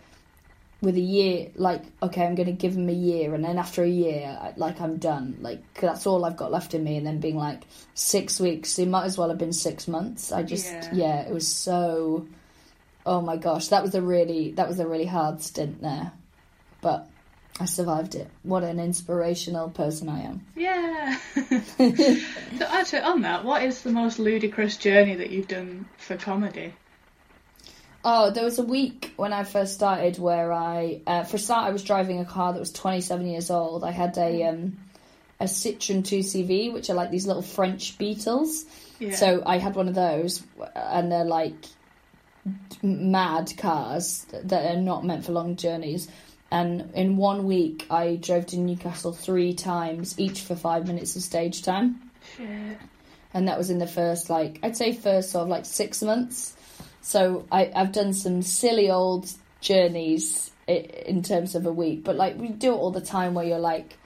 [0.82, 3.82] with a year, like okay, I'm going to give him a year, and then after
[3.82, 5.36] a year, I- like I'm done.
[5.42, 8.78] Like 'cause that's all I've got left in me, and then being like six weeks.
[8.78, 10.32] It might as well have been six months.
[10.32, 10.88] I just Yeah.
[10.92, 12.26] yeah, it was so.
[13.04, 16.12] Oh my gosh, that was a really that was a really hard stint there,
[16.80, 17.09] but
[17.60, 18.26] I survived it.
[18.42, 20.46] What an inspirational person I am.
[20.56, 21.18] Yeah.
[21.36, 26.72] so actually, on that, what is the most ludicrous journey that you've done for comedy?
[28.02, 31.66] Oh, there was a week when I first started where I, uh, for a start,
[31.66, 33.84] I was driving a car that was 27 years old.
[33.84, 34.78] I had a um,
[35.38, 38.64] a Citroen 2CV, which are like these little French Beetles.
[38.98, 39.14] Yeah.
[39.14, 40.42] So I had one of those,
[40.74, 41.56] and they're like
[42.82, 46.08] mad cars that are not meant for long journeys.
[46.50, 51.22] And in one week, I drove to Newcastle three times, each for five minutes of
[51.22, 52.78] stage time Shit.
[53.32, 56.56] and that was in the first like I'd say first sort of like six months.
[57.02, 62.36] So I, I've done some silly old journeys in terms of a week, but like
[62.38, 63.96] we do it all the time where you're like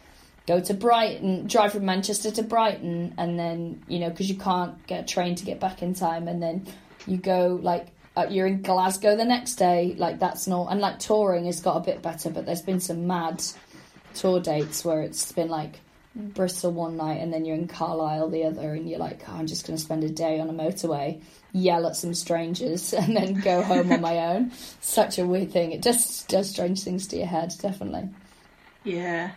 [0.46, 4.86] go to Brighton, drive from Manchester to Brighton, and then you know because you can't
[4.86, 6.66] get a train to get back in time, and then
[7.06, 9.94] you go like uh, you're in Glasgow the next day.
[9.96, 13.06] Like that's not and like touring has got a bit better, but there's been some
[13.06, 13.42] mad
[14.14, 15.80] tour dates where it's been like
[16.14, 19.46] Bristol one night and then you're in Carlisle the other, and you're like, oh, I'm
[19.46, 21.20] just going to spend a day on a motorway,
[21.52, 24.52] yell at some strangers, and then go home on my own.
[24.80, 25.72] Such a weird thing.
[25.72, 28.10] It just does strange things to your head, definitely.
[28.84, 29.32] Yeah.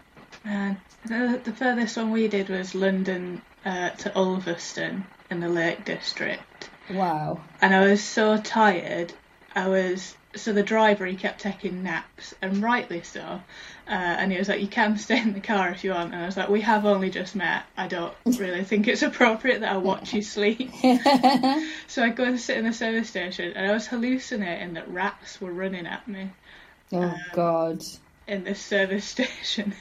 [0.46, 0.78] Man.
[1.06, 6.42] The, the furthest one we did was London uh, to Ulverston in the Lake District.
[6.89, 7.41] Wow.
[7.62, 9.13] and I was so tired.
[9.56, 13.21] I was so the driver he kept taking naps, and rightly so.
[13.88, 16.21] Uh, and he was like, "You can stay in the car if you want." And
[16.21, 17.63] I was like, "We have only just met.
[17.76, 20.71] I don't really think it's appropriate that I watch you sleep."
[21.88, 25.41] so I go and sit in the service station, and I was hallucinating that rats
[25.41, 26.30] were running at me
[26.91, 27.82] Oh God.
[28.28, 29.73] in this service station.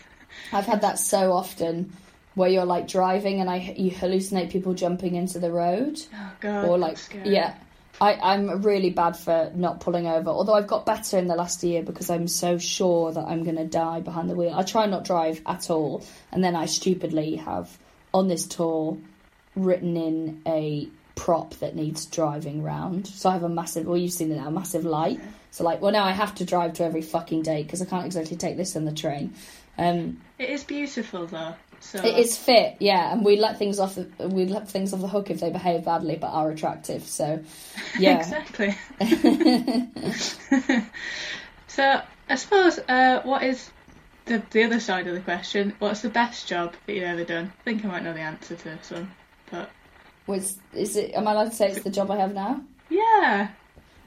[0.53, 1.92] I've had that so often
[2.37, 6.01] where you're like driving and I you hallucinate people jumping into the road.
[6.14, 6.68] Oh God!
[6.68, 7.31] or like scary.
[7.31, 7.57] yeah
[8.01, 10.29] I, I'm really bad for not pulling over.
[10.29, 13.57] Although I've got better in the last year because I'm so sure that I'm going
[13.57, 14.53] to die behind the wheel.
[14.55, 17.77] I try not drive at all, and then I stupidly have
[18.12, 18.99] on this tour
[19.55, 23.07] written in a prop that needs driving round.
[23.07, 25.18] So I have a massive, well, you've seen it now, massive light.
[25.51, 28.05] So like, well, now I have to drive to every fucking day because I can't
[28.05, 29.33] exactly take this on the train.
[29.79, 31.55] Um, It is beautiful though.
[31.81, 33.95] So it is fit, yeah, and we let things off.
[33.95, 37.05] The, we let things off the hook if they behave badly, but are attractive.
[37.05, 37.43] So,
[37.99, 38.77] yeah, exactly.
[41.69, 43.71] so I suppose uh, what is
[44.27, 45.75] the the other side of the question?
[45.79, 47.53] What's the best job that you've ever done?
[47.61, 49.11] I think I might know the answer to this one,
[49.51, 49.71] but
[50.27, 51.15] was is it?
[51.15, 52.62] Am I allowed to say it's the job I have now?
[52.89, 53.49] yeah,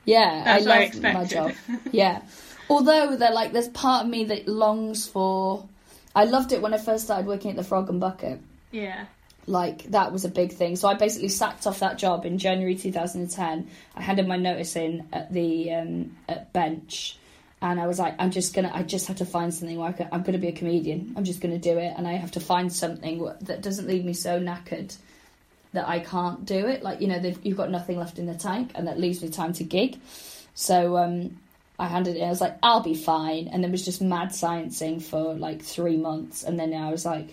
[0.06, 1.54] Yeah, That's I what I my job.
[1.92, 2.22] Yeah,
[2.70, 5.68] although they're like, there's part of me that longs for.
[6.16, 8.40] I loved it when I first started working at the Frog and Bucket.
[8.72, 9.06] yeah,
[9.46, 10.76] Like that was a big thing.
[10.76, 13.68] So I basically sacked off that job in January 2010.
[13.96, 17.18] I handed my notice in at the um, at Bench,
[17.62, 19.92] and I was like, I'm just gonna, I just have to find something where I
[19.92, 21.14] can, I'm gonna be a comedian.
[21.16, 24.14] I'm just gonna do it, and I have to find something that doesn't leave me
[24.14, 24.96] so knackered
[25.74, 26.84] that I can't do it.
[26.84, 29.54] Like you know, you've got nothing left in the tank, and that leaves me time
[29.54, 30.00] to gig.
[30.56, 31.38] So um,
[31.80, 32.22] I handed it.
[32.24, 35.98] I was like, I'll be fine, and then was just mad sciencing for like three
[35.98, 37.30] months, and then I was like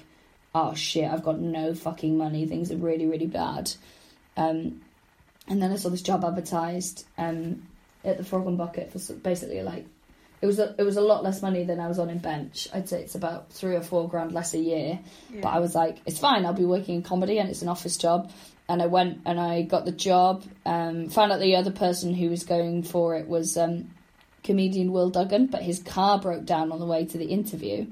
[0.56, 2.46] oh shit, I've got no fucking money.
[2.46, 3.70] Things are really, really bad.
[4.38, 4.80] Um,
[5.48, 7.62] and then I saw this job advertised um,
[8.02, 9.85] at the Frog and Bucket for basically like
[10.40, 12.68] it was a, it was a lot less money than I was on in Bench.
[12.72, 14.98] I'd say it's about three or four grand less a year.
[15.30, 15.40] yeah.
[15.42, 16.46] But I was like, it's fine.
[16.46, 18.30] I'll be working in comedy, and it's an office job.
[18.68, 20.42] And I went and I got the job.
[20.64, 23.90] Um, found out the other person who was going for it was um,
[24.46, 27.87] comedian Will Duggan, but his car broke down on the way to the interview,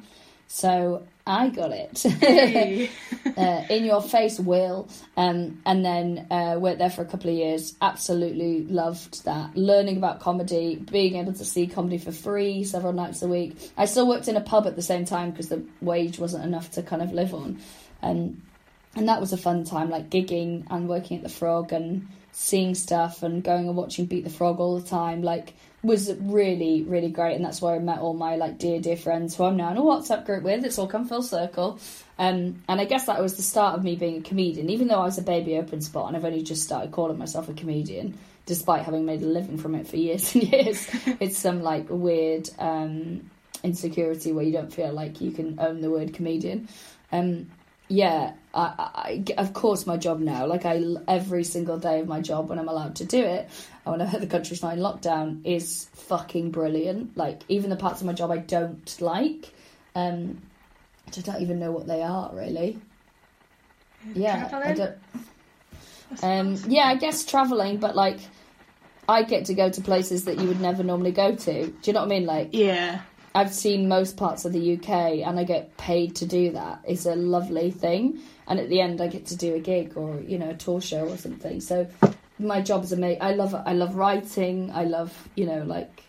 [0.47, 2.05] so I got it.
[2.25, 2.91] Hey.
[3.37, 4.89] uh, in your face, Will.
[5.17, 7.75] Um, and then uh, worked there for a couple of years.
[7.81, 9.57] Absolutely loved that.
[9.57, 13.57] Learning about comedy, being able to see comedy for free several nights a week.
[13.77, 16.71] I still worked in a pub at the same time because the wage wasn't enough
[16.73, 17.59] to kind of live on.
[18.03, 18.43] Um,
[18.95, 22.75] and that was a fun time, like gigging and working at the Frog and seeing
[22.75, 25.23] stuff and going and watching Beat the Frog all the time.
[25.23, 25.55] Like
[25.85, 29.37] was really really great, and that's where I met all my like dear dear friends
[29.37, 30.65] who I'm now in a WhatsApp group with.
[30.65, 31.79] It's all come full circle.
[32.19, 35.01] Um, and I guess that was the start of me being a comedian, even though
[35.01, 38.17] I was a baby open spot and I've only just started calling myself a comedian,
[38.47, 40.89] despite having made a living from it for years and years.
[41.21, 43.31] it's some like weird um,
[43.63, 46.69] insecurity where you don't feel like you can own the word comedian.
[47.11, 47.51] Um,
[47.89, 52.21] yeah, I, I, of course, my job now, like I, every single day of my
[52.21, 53.51] job when I'm allowed to do it,
[53.85, 57.17] and when the country's not in lockdown, is fucking brilliant.
[57.17, 59.53] Like even the parts of my job I don't like,
[59.95, 60.41] um,
[61.09, 62.79] I don't even know what they are really.
[64.15, 64.97] Yeah, I don't.
[66.23, 68.19] Um, yeah, I guess traveling, but like,
[69.09, 71.67] I get to go to places that you would never normally go to.
[71.67, 72.27] Do you know what I mean?
[72.27, 73.01] Like, yeah,
[73.35, 74.89] I've seen most parts of the UK
[75.27, 76.81] and I get paid to do that.
[76.87, 78.21] It's a lovely thing.
[78.47, 80.81] And at the end, I get to do a gig or, you know, a tour
[80.81, 81.61] show or something.
[81.61, 81.89] So
[82.39, 83.23] my job is amazing.
[83.23, 84.71] I love I love writing.
[84.71, 86.05] I love, you know, like,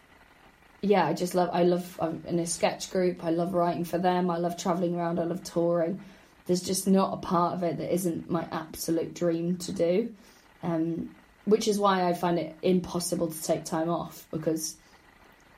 [0.81, 3.23] yeah, I just love, I love, I'm in a sketch group.
[3.23, 4.29] I love writing for them.
[4.29, 5.19] I love traveling around.
[5.19, 6.01] I love touring.
[6.45, 10.13] There's just not a part of it that isn't my absolute dream to do.
[10.61, 11.09] Um,
[11.45, 14.77] which is why I find it impossible to take time off because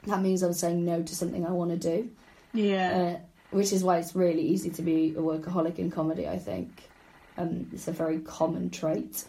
[0.05, 2.09] that means I'm saying no to something I want to do.
[2.53, 2.97] yeah.
[3.15, 3.19] Uh,
[3.51, 6.27] which is why it's really easy to be a workaholic in comedy.
[6.27, 6.69] I think
[7.37, 9.23] um, it's a very common trait.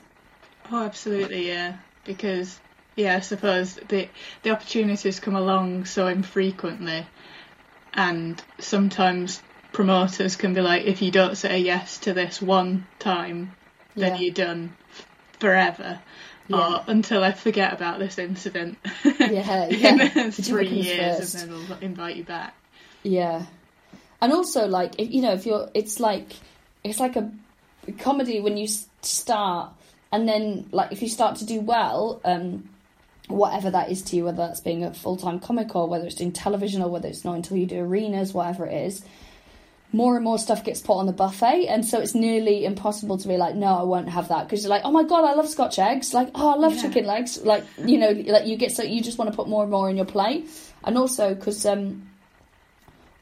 [0.72, 1.76] Oh, absolutely, yeah.
[2.04, 2.58] Because
[2.96, 4.08] yeah, I suppose the
[4.42, 7.06] the opportunities come along so infrequently,
[7.94, 9.40] and sometimes
[9.72, 13.52] promoters can be like, if you don't say yes to this one time,
[13.94, 14.20] then Yeah.
[14.20, 15.06] you're done f-
[15.38, 16.00] forever.
[16.48, 16.82] Yeah.
[16.86, 20.04] Until I forget about this incident Yeah, yeah.
[20.04, 21.34] You three years, first?
[21.34, 22.54] and then they'll invite you back.
[23.02, 23.44] Yeah,
[24.20, 26.32] and also like if you know if you're, it's like
[26.82, 27.30] it's like a
[27.98, 28.66] comedy when you
[29.02, 29.72] start,
[30.10, 32.68] and then like if you start to do well, um,
[33.28, 36.16] whatever that is to you, whether that's being a full time comic or whether it's
[36.16, 39.04] doing television or whether it's not until you do arenas, whatever it is.
[39.90, 43.26] More and more stuff gets put on the buffet, and so it's nearly impossible to
[43.26, 45.48] be like, no, I won't have that because you're like, oh my god, I love
[45.48, 46.82] Scotch eggs, like, oh, I love Yeah.
[46.82, 49.62] chicken legs, like, you know, like you get so you just want to put more
[49.62, 50.46] and more in your plate,
[50.84, 52.06] and also because um,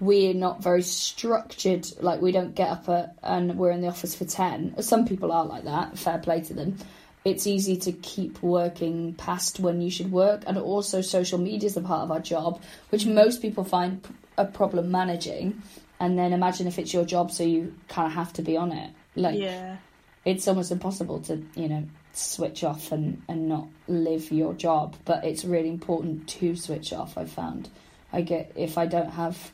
[0.01, 1.87] we're not very structured.
[2.01, 4.75] Like we don't get up at, and we're in the office for ten.
[4.83, 5.97] Some people are like that.
[5.97, 6.79] Fair play to them.
[7.25, 11.77] It's easy to keep working past when you should work, and also social media is
[11.77, 12.61] a part of our job,
[12.91, 14.05] which most people find
[14.37, 15.62] a problem managing.
[15.99, 18.72] And then imagine if it's your job, so you kind of have to be on
[18.72, 18.90] it.
[19.14, 19.76] Like yeah,
[20.24, 24.97] it's almost impossible to you know switch off and and not live your job.
[25.05, 27.70] But it's really important to switch off i've found.
[28.12, 29.51] I get if i don't have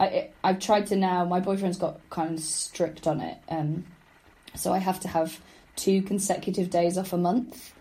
[0.00, 3.84] i i've tried to now my boyfriend's got kind of strict on it um
[4.56, 5.38] so i have to have
[5.76, 7.72] two consecutive days off a month,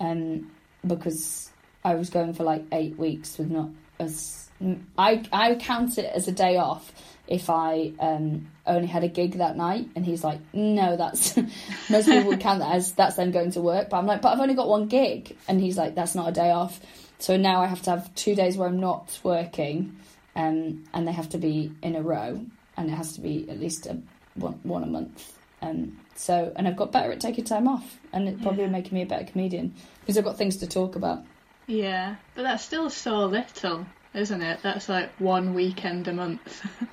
[0.00, 0.50] um,
[0.86, 1.50] because
[1.84, 4.48] I was going for like eight weeks with not as
[4.96, 6.92] I I count it as a day off
[7.28, 11.36] if I um, only had a gig that night, and he's like, no, that's
[11.90, 14.32] most people would count that as that's them going to work, but I'm like, but
[14.32, 16.80] I've only got one gig, and he's like, that's not a day off.
[17.20, 19.96] So now I have to have two days where I'm not working,
[20.34, 22.44] um, and they have to be in a row,
[22.76, 23.98] and it has to be at least a,
[24.34, 25.36] one, one a month.
[25.60, 28.70] Um, so, and I've got better at taking time off, and it probably Yeah.
[28.70, 31.24] making me a better comedian because I've got things to talk about.
[31.66, 34.60] Yeah, but that's still so little, isn't it?
[34.62, 36.64] That's like one weekend a month.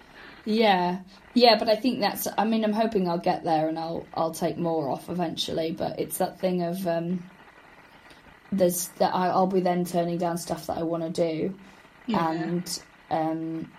[0.46, 1.00] Yeah,
[1.34, 2.28] yeah, but I think that's.
[2.38, 5.72] I mean, I'm hoping I'll get there and I'll I'll take more off eventually.
[5.72, 7.24] But it's that thing of um,
[8.52, 11.56] there's that I, I'll be then turning down stuff that I want to do,
[12.06, 12.32] Yeah.
[12.32, 13.72] and um,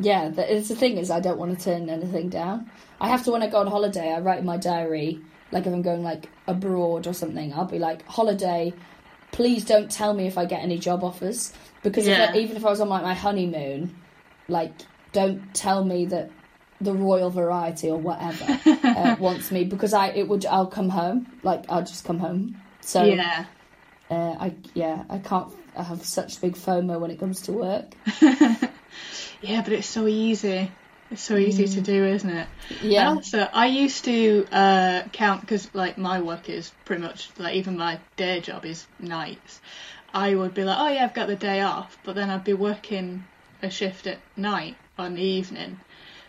[0.00, 2.70] yeah, the, it's the thing is I don't want to turn anything down.
[3.00, 4.12] I have to when I go on holiday.
[4.12, 5.20] I write in my diary
[5.52, 7.52] like if I'm going like abroad or something.
[7.52, 8.72] I'll be like holiday.
[9.32, 11.52] Please don't tell me if I get any job offers
[11.82, 13.94] because if I, even if I was on like my honeymoon,
[14.48, 14.72] like
[15.16, 16.30] don't tell me that
[16.80, 21.26] the Royal Variety or whatever uh, wants me because I it would I'll come home
[21.42, 22.60] like I'll just come home.
[22.82, 23.46] So yeah.
[24.10, 27.94] uh, I yeah I can't I have such big FOMO when it comes to work.
[29.42, 30.70] Yeah, but it's so easy.
[31.10, 32.48] It's so easy to do, isn't it?
[32.82, 33.08] Yeah.
[33.08, 37.54] And also, I used to uh, count because, like, my work is pretty much like
[37.54, 39.60] even my day job is nights.
[40.12, 42.54] I would be like, oh yeah, I've got the day off, but then I'd be
[42.54, 43.24] working
[43.62, 45.78] a shift at night on the evening.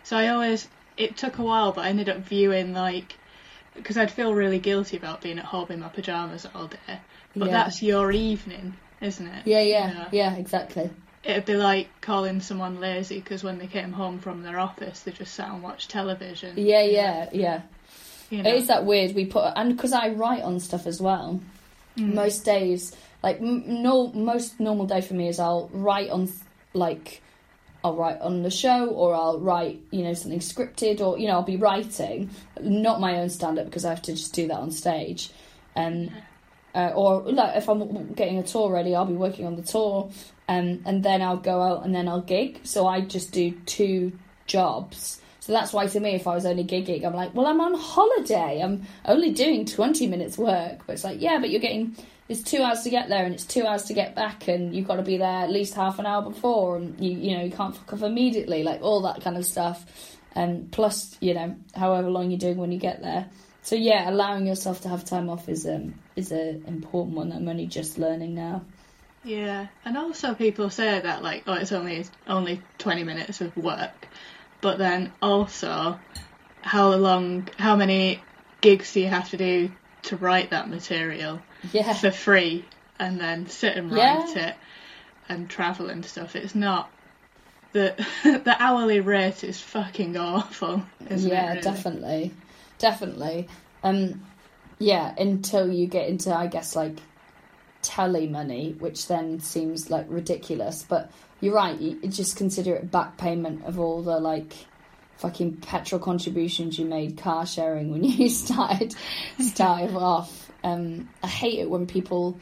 [0.04, 3.14] So I always it took a while, but I ended up viewing like
[3.74, 6.98] because I'd feel really guilty about being at home in my pajamas all day.
[7.36, 7.52] But Yeah.
[7.52, 9.46] that's your evening, isn't it?
[9.46, 10.08] Yeah, yeah, Yeah.
[10.10, 10.90] yeah, exactly.
[11.22, 15.12] It'd be like calling someone lazy because when they came home from their office, they
[15.12, 16.54] just sat and watched television.
[16.56, 17.62] Yeah, yeah, yeah.
[18.30, 18.50] You know?
[18.50, 19.14] It is that weird.
[19.14, 21.40] We put and because I write on stuff as well.
[21.96, 22.14] Mm.
[22.14, 26.28] Most days, like m- no, most normal day for me is I'll write on
[26.74, 27.22] like
[27.84, 31.34] I'll write on the show or I'll write you know something scripted or you know
[31.34, 34.58] I'll be writing not my own stand up because I have to just do that
[34.58, 35.30] on stage.
[35.76, 36.10] Um,
[36.74, 40.10] uh, or like if I'm getting a tour ready, I'll be working on the tour,
[40.48, 42.60] um, and then I'll go out and then I'll gig.
[42.64, 44.12] So I just do two
[44.46, 45.20] jobs.
[45.40, 47.72] So that's why to me, if I was only gigging, I'm like, well, I'm on
[47.72, 48.60] holiday.
[48.62, 50.82] I'm only doing 20 minutes work.
[50.86, 51.96] But it's like, yeah, but you're getting
[52.28, 54.86] it's two hours to get there and it's two hours to get back, and you've
[54.86, 57.50] got to be there at least half an hour before, and you you know you
[57.50, 59.84] can't fuck off immediately, like all that kind of stuff.
[60.34, 63.28] And plus, you know, however long you're doing when you get there.
[63.62, 67.36] So yeah, allowing yourself to have time off is um is a important one that
[67.36, 68.64] I'm only just learning now.
[69.24, 74.08] Yeah, and also people say that like, oh, it's only only twenty minutes of work,
[74.60, 75.98] but then also,
[76.60, 78.20] how long, how many
[78.60, 79.72] gigs do you have to do
[80.02, 81.40] to write that material
[81.72, 82.64] Yeah, for free,
[82.98, 84.18] and then sit and Yeah.
[84.18, 84.54] write it,
[85.28, 86.36] and travel and stuff?
[86.36, 86.90] It's not
[87.72, 87.94] the
[88.44, 91.60] the hourly rate is fucking awful, yeah, really?
[91.60, 92.32] definitely,
[92.78, 93.48] definitely.
[93.82, 94.24] Um,
[94.78, 96.98] yeah, until you get into, I guess, like
[97.82, 100.82] telly money, which then seems like ridiculous.
[100.82, 101.78] But you're right.
[101.78, 104.54] You you just consider it back payment of all the like
[105.18, 108.94] fucking petrol contributions you made car sharing when you started
[109.40, 110.47] started off.
[110.62, 112.38] Um, I hate it when people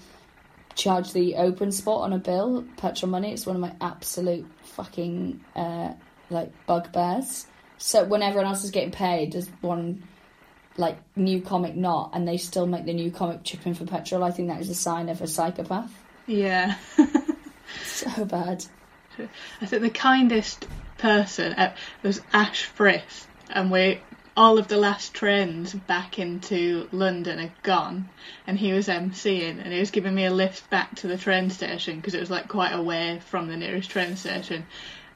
[0.74, 3.32] charge the open spot on a bill, petrol money.
[3.32, 5.94] It's one of my absolute fucking uh,
[6.30, 7.46] like bugbears.
[7.78, 10.02] So when everyone else is getting paid, there's one
[10.76, 14.24] like new comic not, and they still make the new comic chip in for petrol.
[14.24, 15.92] I think that is a sign of a psychopath.
[16.26, 16.76] Yeah.
[17.84, 18.64] So bad.
[19.60, 20.66] I think the kindest
[20.98, 24.00] person uh, was Ash Frith, and we
[24.36, 28.08] all of the last trains back into London are gone,
[28.46, 31.50] and he was emceeing, and he was giving me a lift back to the train
[31.50, 34.66] station because it was like quite away from the nearest train station,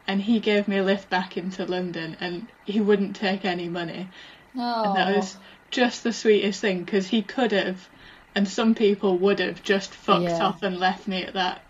[0.07, 4.09] and he gave me a lift back into London, and he wouldn't take any money,
[4.57, 5.37] Oh, and that was
[5.71, 7.89] just the sweetest thing because he could have,
[8.35, 10.43] and some people would have just fucked Yeah.
[10.43, 11.63] off and left me at that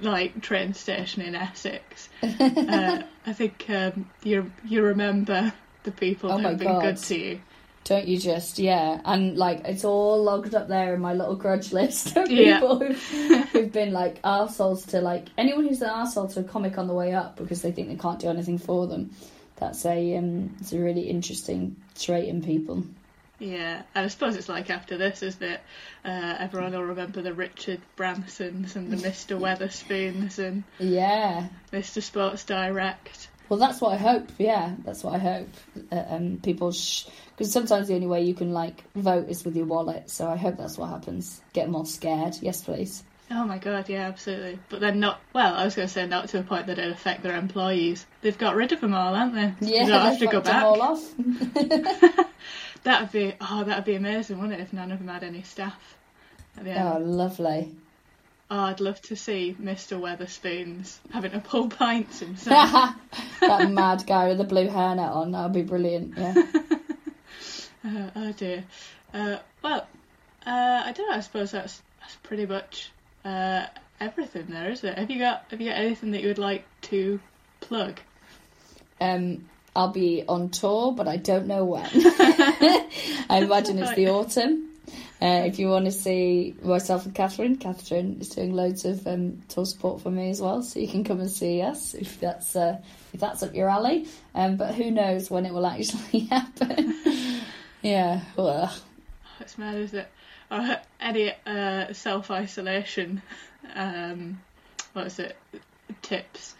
[0.00, 2.08] like train station in Essex.
[2.68, 5.52] uh, I think um, you you remember
[5.84, 6.82] the people Oh my have been God.
[6.82, 7.40] good to you.
[7.84, 9.00] Don't you just, yeah.
[9.04, 12.60] And like, it's all logged up there in my little grudge list of Yeah.
[12.60, 16.78] people who've, who've been like arseholes to like anyone who's an arsehole to a comic
[16.78, 19.10] on the way up because they think they can't do anything for them.
[19.56, 22.84] That's a um, it's a really interesting trait in people.
[23.40, 25.60] Yeah, and I suppose it's like after this, isn't it?
[26.04, 29.36] Uh, everyone will remember the Richard Bransons and the Mr.
[29.40, 31.48] Wetherspoons and Yeah.
[31.72, 32.00] Mr.
[32.00, 33.28] Sports Direct.
[33.52, 34.30] Well, that's what I hope.
[34.38, 35.48] Yeah, that's what I hope.
[35.92, 39.66] Uh, um, people, because sometimes the only way you can like vote is with your
[39.66, 40.08] wallet.
[40.08, 41.38] So I hope that's what happens.
[41.52, 42.34] Get all scared.
[42.40, 43.04] Yes, please.
[43.30, 44.58] Oh my god, yeah, absolutely.
[44.70, 45.52] But then not well.
[45.54, 48.06] I was going to say not to a point that it affect their employees.
[48.22, 49.66] They've got rid of them all, haven't they?
[49.70, 52.24] Yeah, they don't have to go fucked them all off.
[52.84, 54.62] That'd be oh, that'd be amazing, wouldn't it?
[54.62, 55.98] If none of them had any staff.
[56.56, 56.88] At the end.
[56.88, 57.70] oh, lovely.
[58.54, 59.98] Oh, I'd love to see Mr.
[59.98, 62.94] Wetherspoons having to pull pints himself.
[63.40, 65.32] that mad guy with the blue hairnet on.
[65.32, 66.18] That would be brilliant.
[66.18, 66.34] Yeah.
[67.86, 68.62] uh, oh dear.
[69.14, 69.86] Uh, well,
[70.44, 71.16] uh, I don't know.
[71.16, 72.90] I suppose that's that's pretty much
[73.24, 74.98] uh, everything there, is it?
[74.98, 77.20] Have you got Have you got anything that you would like to
[77.62, 78.00] plug?
[79.00, 81.88] Um, I'll be on tour, but I don't know when.
[81.94, 84.71] I imagine it's the autumn.
[85.22, 89.40] Uh, if you want to see myself and Catherine, Catherine is doing loads of um,
[89.48, 92.56] tour support for me as well, so you can come and see us if that's
[92.56, 92.76] uh,
[93.14, 94.08] if that's up your alley.
[94.34, 96.96] Um, but who knows when it will actually happen?
[97.82, 98.22] yeah.
[98.36, 98.70] Ugh.
[99.38, 100.08] It's mad, is it?
[100.50, 103.22] Or any uh, self isolation?
[103.76, 104.40] Um,
[104.92, 105.36] what is it?
[106.02, 106.56] Tips.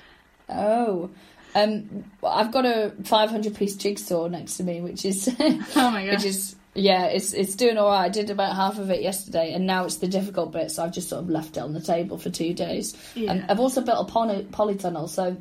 [0.49, 1.11] Oh.
[1.57, 6.13] Um, I've got a 500 piece jigsaw next to me, which is Oh my god.
[6.15, 8.07] which is yeah, it's it's doing all right.
[8.07, 10.71] I did about half of it yesterday, and now it's the difficult bit.
[10.71, 12.97] So I've just sort of left it on the table for two days.
[13.15, 13.33] Yeah.
[13.33, 15.37] And I've also built a poly, polytunnel, so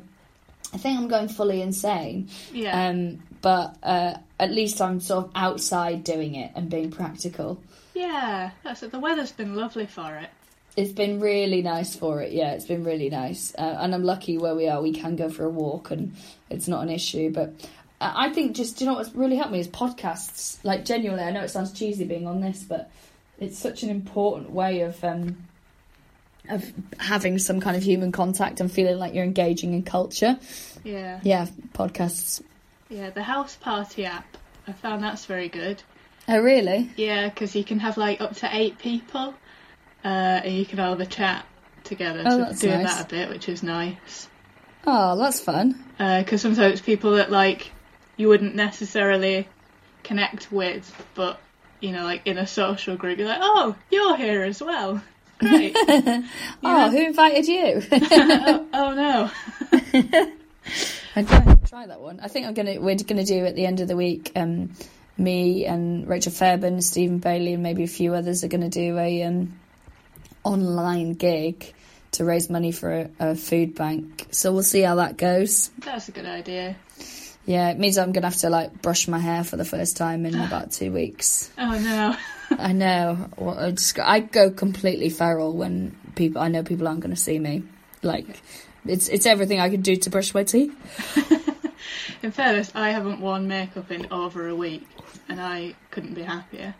[0.74, 2.28] I think I'm going fully insane.
[2.52, 2.88] yeah.
[2.88, 7.60] Um, but uh, at least I'm sort of outside doing it and being practical.
[7.94, 8.50] yeah.
[8.62, 8.92] That's it.
[8.92, 10.30] The weather's been lovely for it.
[10.76, 12.32] It's been really nice for it.
[12.32, 14.80] Yeah, it's been really nice, uh, and I'm lucky where we are.
[14.80, 16.14] We can go for a walk, and
[16.48, 17.30] it's not an issue.
[17.30, 17.52] But
[18.02, 20.58] I I think just do you know what's really helped me is podcasts.
[20.64, 22.90] Like genuinely, I know it sounds cheesy being on this, but
[23.38, 25.36] it's such an important way of um,
[26.48, 30.38] of having some kind of human contact and feeling like you're engaging in culture.
[30.84, 31.20] Yeah.
[31.22, 32.42] Yeah, podcasts.
[32.88, 33.10] Yeah.
[33.10, 34.36] The Houseparty app.
[34.66, 35.82] I found that's very good.
[36.28, 36.90] Oh, really?
[36.96, 39.34] Yeah, because you can have like up to eight people,
[40.04, 40.08] uh,
[40.44, 41.44] and you can all have a chat
[41.82, 42.22] together.
[42.24, 42.94] Oh, so that's doing nice.
[42.94, 44.28] that a bit, which is nice.
[44.86, 45.84] Oh, that's fun.
[45.98, 47.71] Because sometimes people that like
[48.16, 49.48] you wouldn't necessarily
[50.02, 51.40] connect with, but
[51.80, 55.02] you know, like in a social group, you're like, oh, you're here as well.
[55.38, 55.76] Great.
[56.64, 57.82] Oh, who invited you?
[57.90, 59.30] oh, oh no.
[61.16, 62.20] I'd try, try that one.
[62.20, 64.30] I think I'm gonna we're gonna do at the end of the week.
[64.36, 64.72] Um,
[65.18, 69.24] me and Rachel Fairburn, Stephen Bailey, and maybe a few others are gonna do a
[69.24, 69.58] um,
[70.44, 71.72] online gig
[72.12, 74.28] to raise money for a, a food bank.
[74.30, 75.70] So we'll see how that goes.
[75.78, 76.76] That's a good idea.
[77.44, 80.26] Yeah, it means I'm gonna have to like brush my hair for the first time
[80.26, 81.50] in about two weeks.
[81.58, 82.16] Oh no.
[82.58, 83.30] I know.
[83.36, 87.38] Well, I just I go completely feral when people I know people aren't gonna see
[87.38, 87.62] me.
[88.02, 88.26] Like
[88.84, 90.72] it's it's everything I could do to brush my teeth.
[92.22, 94.86] In fairness, I haven't worn makeup in over a week,
[95.28, 96.74] and I couldn't be happier.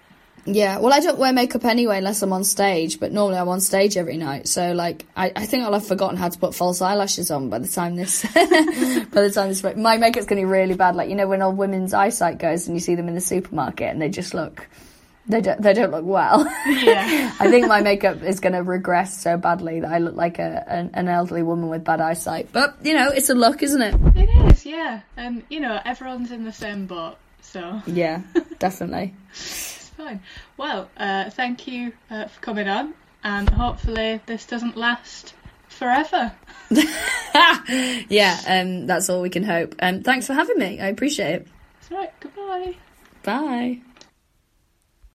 [0.44, 3.60] Yeah, well, I don't wear makeup anyway unless I'm on stage, but normally I'm on
[3.60, 4.48] stage every night.
[4.48, 7.60] So, like, I, I think I'll have forgotten how to put false eyelashes on by
[7.60, 10.96] the time this, by the time this, my makeup's going to be really bad.
[10.96, 13.88] Like, you know, when old women's eyesight goes and you see them in the supermarket
[13.88, 14.66] and they just look,
[15.28, 16.44] they don't, they don't look well.
[16.66, 17.32] Yeah.
[17.40, 20.64] I think my makeup is going to regress so badly that I look like a,
[20.68, 22.48] an, an elderly woman with bad eyesight.
[22.52, 23.94] But, you know, it's a look, isn't it?
[24.16, 25.02] it is, yeah.
[25.16, 28.22] And you know, everyone's in the same boat, so Yeah,
[28.58, 29.14] definitely.
[30.02, 30.20] Fine.
[30.56, 35.34] Well, uh, thank you uh, for coming on, and hopefully this doesn't last
[35.68, 36.32] forever.
[38.08, 39.74] Yeah, um, that's all we can hope.
[39.80, 40.80] Um, thanks for having me.
[40.80, 41.48] I appreciate it.
[41.80, 42.20] That's right.
[42.20, 42.74] Goodbye.
[43.22, 43.80] Bye.